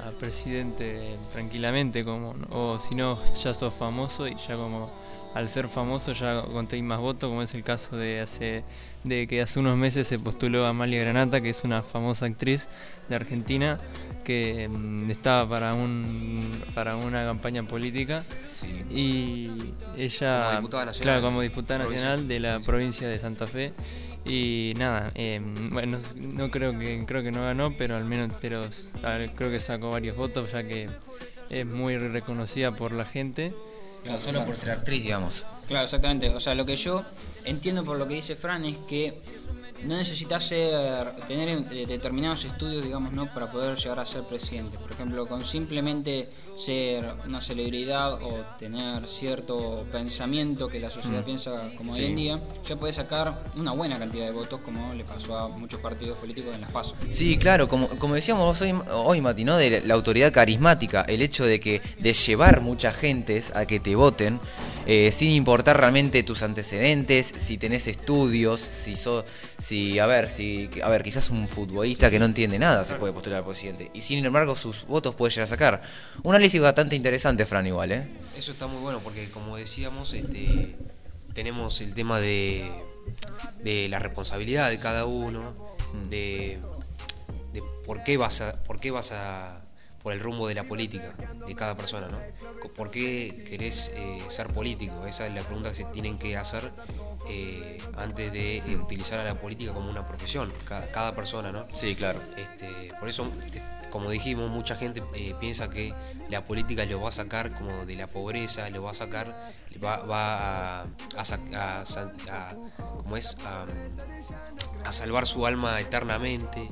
a 0.07 0.11
presidente 0.21 1.17
tranquilamente 1.33 2.05
como 2.05 2.37
o 2.51 2.79
si 2.79 2.95
no 2.95 3.19
ya 3.35 3.55
sos 3.55 3.75
famoso 3.75 4.29
y 4.29 4.37
ya 4.37 4.57
como 4.57 4.91
al 5.35 5.49
ser 5.49 5.69
famoso 5.69 6.13
ya 6.13 6.43
contéis 6.43 6.83
más 6.83 7.01
votos 7.01 7.29
como 7.31 7.43
es 7.43 7.55
el 7.55 7.65
caso 7.65 7.97
de 7.97 8.21
hace 8.21 8.65
de 9.05 9.27
que 9.27 9.41
hace 9.41 9.59
unos 9.61 9.77
meses 9.79 10.07
se 10.07 10.19
postuló 10.19 10.67
Amalia 10.67 11.01
Granata 11.01 11.41
que 11.41 11.51
es 11.51 11.65
una 11.65 11.83
famosa 11.83 12.27
actriz 12.27 12.69
de 13.09 13.17
Argentina 13.17 13.79
que 14.25 14.69
mm, 14.69 15.11
estaba 15.11 15.49
para 15.49 15.75
un 15.75 16.63
para 16.75 16.97
una 16.97 17.25
campaña 17.25 17.63
política 17.63 18.23
Sí. 18.53 18.85
y 18.91 19.51
ella 19.97 20.45
Como 20.45 20.57
diputada 20.61 20.85
nacional. 20.87 21.03
claro 21.15 21.23
como 21.23 21.41
diputada 21.41 21.85
nacional 21.85 22.29
de 22.29 22.39
la 22.41 22.61
Provincia. 22.61 23.09
de 23.09 23.19
Santa 23.19 23.47
Fe 23.47 23.73
y 24.25 24.75
nada 24.77 25.11
eh, 25.15 25.41
bueno 25.71 25.99
no 26.17 26.51
creo 26.51 26.79
que 26.79 27.05
creo 27.07 27.23
que 27.23 27.33
no 27.33 27.43
ganó 27.43 27.75
pero 27.77 27.97
al 27.97 28.05
menos 28.05 28.33
pero 28.41 28.63
a 29.03 29.19
creo 29.35 29.51
que 29.51 29.59
sacó 29.59 29.91
varios 29.91 30.17
votos 30.17 30.53
ya 30.53 30.63
que 30.63 30.89
es 31.51 31.67
muy 31.67 31.97
reconocida 31.99 32.77
por 32.77 32.93
la 32.93 33.05
gente 33.05 33.53
Claro, 34.05 34.21
solo 34.21 34.45
por 34.45 34.57
ser 34.57 34.71
actriz, 34.73 35.03
digamos. 35.03 35.45
Claro, 35.69 35.85
exactamente. 35.85 36.29
O 36.31 36.41
sea, 36.41 36.55
lo 36.55 36.65
que 36.65 36.77
yo 36.77 37.05
entiendo 37.45 37.85
por 37.85 37.99
lo 37.99 38.07
que 38.07 38.15
dice 38.15 38.37
Fran 38.37 38.65
es 38.65 38.79
que 38.79 39.21
no 39.85 39.97
necesitas 39.97 40.45
ser, 40.45 41.13
tener 41.27 41.49
eh, 41.71 41.87
determinados 41.87 42.45
estudios, 42.45 42.85
digamos, 42.85 43.13
¿no? 43.13 43.29
para 43.29 43.51
poder 43.51 43.77
llegar 43.77 43.99
a 44.01 44.07
ser 44.07 44.25
presidente. 44.25 44.79
Por 44.79 44.93
ejemplo, 44.93 45.27
con 45.27 45.45
simplemente 45.45 46.29
ser 46.55 47.05
una 47.27 47.41
celebridad 47.41 48.19
o 48.23 48.45
tener 48.59 49.07
cierto 49.09 49.87
pensamiento 49.91 50.69
que 50.69 50.79
la 50.81 50.91
sociedad 50.91 51.23
Mm. 51.23 51.25
piensa 51.25 51.73
como 51.77 51.95
Sí. 51.95 52.03
hoy 52.03 52.09
en 52.11 52.17
día, 52.17 52.41
ya 52.67 52.77
puedes 52.77 52.97
sacar 52.97 53.43
una 53.57 53.73
buena 53.73 53.99
cantidad 53.99 54.25
de 54.27 54.31
votos, 54.33 54.61
como 54.61 54.93
le 54.95 55.05
pasó 55.05 55.37
a 55.37 55.49
muchos 55.49 55.81
partidos 55.81 56.19
políticos 56.19 56.55
en 56.55 56.61
las 56.61 56.71
PASO. 56.71 56.95
Sí, 57.11 57.37
claro, 57.39 57.69
como, 57.69 57.89
como 57.99 58.15
decíamos 58.15 58.45
vos 58.45 58.61
hoy, 58.61 58.75
hoy, 58.93 59.21
Mati, 59.21 59.45
¿no? 59.45 59.57
De 59.57 59.83
la 59.85 59.95
autoridad 59.95 60.33
carismática, 60.33 61.03
el 61.03 61.23
hecho 61.23 61.45
de 61.45 61.59
que 61.61 61.81
de 61.99 62.13
llevar 62.13 62.61
muchas 62.61 62.95
gentes 62.97 63.53
a 63.55 63.67
que 63.67 63.81
te 63.81 63.95
voten, 63.97 64.39
eh, 64.87 65.11
sin 65.13 65.31
importar 65.33 65.79
realmente 65.79 66.23
tus 66.23 66.43
antecedentes, 66.43 67.33
si 67.37 67.57
tenés 67.59 67.87
estudios, 67.89 68.61
si 68.61 68.97
sos, 68.97 69.25
si, 69.59 69.72
a 69.99 70.07
ver, 70.07 70.31
si, 70.31 70.69
a 70.83 70.89
ver, 70.89 71.03
quizás 71.03 71.31
un 71.31 71.49
futbolista 71.49 72.11
que 72.11 72.19
no 72.19 72.25
entiende 72.25 72.59
nada 72.59 72.85
se 72.85 72.95
puede 72.97 73.13
postular 73.13 73.39
al 73.41 73.45
presidente, 73.47 73.91
y 73.95 74.01
sin 74.01 74.25
embargo 74.25 74.55
sus 74.55 74.87
votos 74.87 75.15
puede 75.15 75.31
llegar 75.31 75.45
a 75.45 75.49
sacar. 75.49 75.83
Un 76.23 76.35
análisis 76.35 76.61
bastante 76.61 76.97
interesante, 76.97 77.47
Fran, 77.47 77.67
igual, 77.67 77.93
¿eh? 77.93 78.09
Eso 78.37 78.53
está 78.53 78.67
muy 78.67 78.81
bueno 78.81 79.01
porque 79.01 79.29
como 79.31 79.57
decíamos, 79.57 80.13
este 80.13 80.77
tenemos 81.35 81.81
el 81.81 81.95
tema 81.95 82.21
de, 82.21 82.71
de 83.65 83.89
la 83.89 83.99
responsabilidad 83.99 84.69
de 84.71 84.79
cada 84.79 85.07
uno, 85.07 85.55
Mm. 85.93 86.09
de, 86.09 86.59
de 87.53 87.63
por 87.85 88.03
qué 88.03 88.17
vas 88.17 88.41
a, 88.41 88.63
por 88.65 88.81
qué 88.81 88.91
vas 88.91 89.13
a 89.13 89.62
por 90.03 90.13
el 90.13 90.21
rumbo 90.21 90.49
de 90.49 90.55
la 90.55 90.65
política 90.65 91.15
de 91.47 91.55
cada 91.55 91.77
persona, 91.77 92.09
¿no? 92.09 92.19
¿Por 92.77 92.91
qué 92.91 93.45
querés 93.49 93.91
eh, 93.97 94.23
ser 94.29 94.49
político? 94.49 95.07
Esa 95.07 95.27
es 95.27 95.35
la 95.35 95.43
pregunta 95.43 95.71
que 95.71 95.77
se 95.77 95.85
tienen 95.87 96.19
que 96.19 96.37
hacer 96.37 96.73
eh, 97.29 97.79
antes 97.97 98.33
de 98.33 98.59
eh, 98.59 98.77
utilizar 98.77 99.21
a 99.21 99.25
la 99.25 99.35
política 99.35 99.73
como 99.73 99.91
una 99.91 100.07
profesión, 100.07 100.53
cada, 100.65 100.87
cada 100.91 101.15
persona, 101.15 101.53
¿no? 101.53 101.67
Sí, 101.73 101.95
claro. 101.95 102.21
Este, 102.37 102.93
por 102.99 103.09
eso, 103.09 103.31
te- 103.53 103.63
como 103.91 104.11
dijimos, 104.11 104.51
mucha 104.51 104.77
gente 104.77 105.03
eh, 105.15 105.35
piensa 105.41 105.69
que 105.71 105.93
la 106.29 106.45
política 106.45 106.85
lo 106.87 107.01
va 107.01 107.11
a 107.11 107.13
sacar 107.13 107.53
como 107.55 107.85
de 107.85 107.97
la 107.97 108.07
pobreza, 108.07 108.69
lo 108.71 108.83
va 108.85 108.93
a 108.93 108.95
sacar, 108.95 109.27
va, 109.83 109.97
va 109.99 110.81
a, 110.81 110.83
a, 110.83 110.87
a 111.55 111.85
a- 112.31 112.55
¿cómo 113.03 113.17
es? 113.17 113.37
A, 113.45 113.67
a 114.85 114.93
salvar 114.93 115.27
su 115.27 115.47
alma 115.47 115.81
eternamente 115.81 116.69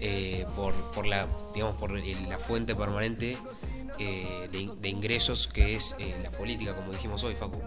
eh, 0.00 0.46
por, 0.56 0.74
por 0.92 1.06
la, 1.06 1.26
digamos, 1.54 1.76
por 1.76 1.92
la 1.92 2.38
fuente 2.38 2.74
permanente 2.74 3.36
eh, 3.98 4.48
de, 4.52 4.70
de 4.80 4.88
ingresos 4.88 5.48
que 5.48 5.74
es 5.74 5.96
eh, 5.98 6.14
la 6.22 6.30
política, 6.30 6.74
como 6.74 6.92
dijimos 6.92 7.24
hoy, 7.24 7.34
Facu. 7.34 7.60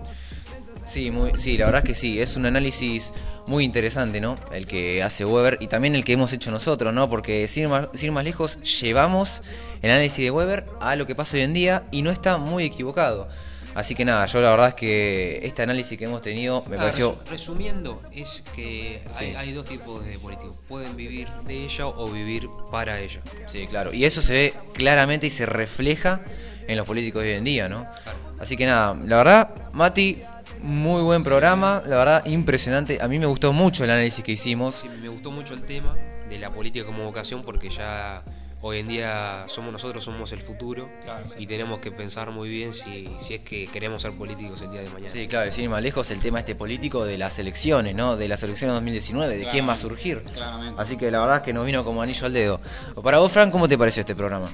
Sí, 0.86 1.12
muy, 1.12 1.32
sí, 1.36 1.58
la 1.58 1.66
verdad 1.66 1.84
es 1.84 1.88
que 1.88 1.96
sí, 1.96 2.20
es 2.20 2.36
un 2.36 2.46
análisis 2.46 3.14
muy 3.46 3.64
interesante, 3.64 4.22
¿no? 4.22 4.38
El 4.52 4.66
que 4.66 5.04
hace 5.04 5.26
Weber 5.26 5.58
y 5.62 5.68
también 5.68 5.96
el 5.96 6.04
que 6.04 6.14
hemos 6.14 6.34
hecho 6.34 6.52
nosotros, 6.52 6.94
¿no? 6.94 7.10
Porque 7.10 7.48
sin 7.48 7.70
más, 7.70 7.90
sin 7.94 8.08
ir 8.08 8.12
más 8.12 8.24
lejos, 8.24 8.60
llevamos 8.82 9.42
el 9.82 9.92
análisis 9.92 10.24
de 10.24 10.32
Weber 10.32 10.66
a 10.82 10.96
lo 10.96 11.06
que 11.06 11.16
pasa 11.16 11.38
hoy 11.38 11.44
en 11.44 11.54
día 11.54 11.84
y 11.92 12.02
no 12.02 12.12
está 12.12 12.38
muy 12.38 12.64
equivocado. 12.64 13.28
Así 13.76 13.96
que 13.96 14.04
nada, 14.04 14.26
yo 14.26 14.42
la 14.42 14.50
verdad 14.52 14.68
es 14.70 14.74
que 14.74 15.40
este 15.44 15.62
análisis 15.62 15.98
que 15.98 16.06
hemos 16.06 16.22
tenido 16.22 16.64
me 16.70 16.76
Ah, 16.76 16.80
pareció... 16.80 17.16
resu- 17.24 17.30
resumiendo, 17.30 18.02
es 18.12 18.44
que 18.56 19.02
Sí. 19.06 19.26
hay, 19.26 19.36
hay 19.36 19.52
dos 19.54 19.66
tipos 19.66 20.04
de 20.06 20.18
políticos. 20.20 20.56
Pueden 20.68 20.96
vivir 20.96 21.28
de 21.46 21.66
ella 21.66 21.88
o 21.88 22.10
vivir 22.10 22.50
para 22.72 23.00
ella. 23.00 23.22
Sí, 23.48 23.68
claro. 23.68 23.94
Y 23.94 24.06
eso 24.06 24.22
se 24.22 24.34
ve 24.34 24.54
claramente 24.74 25.28
y 25.28 25.30
se 25.30 25.46
refleja 25.46 26.22
en 26.68 26.78
los 26.78 26.86
políticos 26.86 27.24
de 27.24 27.30
hoy 27.34 27.38
en 27.38 27.44
día, 27.44 27.70
¿no? 27.70 27.86
Claro. 28.04 28.18
Así 28.40 28.58
que 28.58 28.66
nada, 28.66 28.96
la 29.06 29.18
verdad, 29.18 29.50
Mati, 29.74 30.22
muy 30.62 31.02
buen 31.04 31.24
programa, 31.24 31.84
la 31.86 31.98
verdad, 31.98 32.26
impresionante. 32.26 33.00
A 33.02 33.08
mí 33.08 33.20
me 33.20 33.26
gustó 33.28 33.54
mucho 33.54 33.84
el 33.84 33.92
análisis 33.92 34.24
que 34.24 34.32
hicimos. 34.34 34.76
Sí, 34.76 34.90
me 35.02 35.10
gustó 35.10 35.32
mucho 35.32 35.54
el 35.54 35.64
tema 35.64 35.96
de 36.28 36.38
la 36.40 36.50
política 36.50 36.86
como 36.86 37.04
vocación 37.06 37.44
porque 37.44 37.70
ya 37.70 38.24
hoy 38.62 38.80
en 38.80 38.88
día 38.88 39.46
somos 39.48 39.72
nosotros, 39.72 40.04
somos 40.04 40.32
el 40.32 40.42
futuro 40.42 40.90
claro, 41.04 41.26
y 41.38 41.48
tenemos 41.48 41.80
que 41.80 41.92
pensar 41.92 42.32
muy 42.32 42.50
bien 42.50 42.74
si, 42.74 43.10
si, 43.20 43.36
es 43.36 43.42
que 43.42 43.68
queremos 43.68 44.02
ser 44.02 44.12
políticos 44.14 44.62
el 44.62 44.72
día 44.72 44.82
de 44.82 44.90
mañana. 44.90 45.12
Sí, 45.12 45.28
claro, 45.28 45.52
sin 45.52 45.66
ir 45.66 45.70
más 45.70 45.82
lejos 45.82 46.12
el 46.12 46.20
tema 46.20 46.40
este 46.40 46.56
político 46.56 47.06
de 47.06 47.18
las 47.18 47.40
elecciones, 47.40 47.96
¿no? 47.96 48.18
De 48.18 48.28
las 48.28 48.44
elecciones 48.44 48.76
2019, 48.76 49.38
de 49.38 49.48
quién 49.48 49.68
va 49.68 49.74
a 49.74 49.78
surgir. 49.78 50.22
Claramente. 50.24 50.82
Así 50.82 50.98
que 50.98 51.10
la 51.12 51.20
verdad 51.20 51.38
es 51.38 51.44
que 51.44 51.54
nos 51.54 51.66
vino 51.66 51.84
como 51.86 52.02
anillo 52.02 52.26
al 52.26 52.34
dedo. 52.34 52.62
Para 53.02 53.20
vos, 53.20 53.32
Fran, 53.32 53.52
¿cómo 53.52 53.68
te 53.68 53.78
pareció 53.78 54.02
este 54.02 54.16
programa? 54.16 54.50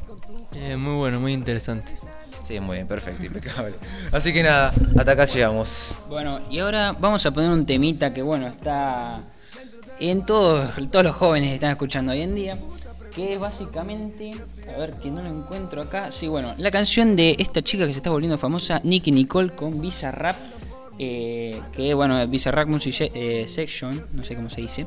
Eh, 0.54 0.78
muy 0.78 0.96
bueno, 0.96 1.20
muy 1.20 1.34
interesante. 1.34 1.94
Sí, 2.44 2.60
muy 2.60 2.76
bien, 2.76 2.88
perfecto, 2.88 3.26
impecable. 3.26 3.74
Así 4.12 4.32
que 4.32 4.44
nada, 4.44 4.72
hasta 4.98 5.12
acá 5.14 5.26
llegamos. 5.26 5.96
Bueno, 6.08 6.42
y 6.50 6.60
ahora 6.60 6.92
vamos 6.92 7.26
a 7.26 7.32
poner 7.32 7.50
un 7.50 7.66
temita 7.66 8.14
que, 8.14 8.22
bueno, 8.22 8.48
está 8.48 9.22
en 10.00 10.26
todos, 10.26 10.70
todos 10.92 11.06
los 11.06 11.16
jóvenes 11.16 11.50
que 11.50 11.56
están 11.56 11.72
escuchando 11.72 12.12
hoy 12.12 12.22
en 12.22 12.36
día 12.36 12.58
que 13.16 13.34
es 13.34 13.40
básicamente, 13.40 14.34
a 14.68 14.78
ver 14.78 14.94
que 15.00 15.10
no 15.10 15.24
lo 15.24 15.30
encuentro 15.30 15.82
acá, 15.82 16.12
sí, 16.12 16.28
bueno, 16.28 16.54
la 16.58 16.70
canción 16.70 17.16
de 17.16 17.38
esta 17.40 17.62
chica 17.62 17.88
que 17.88 17.94
se 17.94 18.00
está 18.00 18.10
volviendo 18.10 18.38
famosa, 18.38 18.82
Nicky 18.84 19.12
Nicole 19.12 19.52
con 19.52 19.80
Visa 19.80 20.12
Rap, 20.12 20.36
eh, 21.00 21.62
que 21.72 21.94
bueno, 21.94 22.28
Visa 22.28 22.52
Rap 22.52 22.68
Music 22.68 23.12
eh, 23.14 23.46
Section, 23.48 24.04
no 24.14 24.24
sé 24.24 24.36
cómo 24.36 24.50
se 24.50 24.62
dice, 24.62 24.86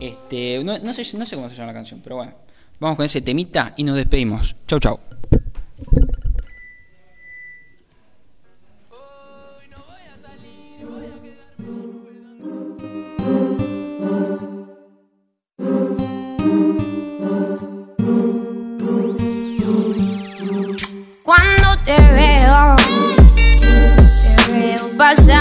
este, 0.00 0.64
no, 0.64 0.78
no, 0.78 0.92
sé, 0.94 1.04
no 1.18 1.26
sé 1.26 1.36
cómo 1.36 1.50
se 1.50 1.56
llama 1.56 1.68
la 1.68 1.74
canción, 1.74 2.00
pero 2.02 2.16
bueno, 2.16 2.32
vamos 2.80 2.96
con 2.96 3.04
ese 3.04 3.20
temita 3.20 3.74
y 3.76 3.84
nos 3.84 3.96
despedimos, 3.96 4.56
chau 4.66 4.80
chau. 4.80 4.98
pasa 25.08 25.37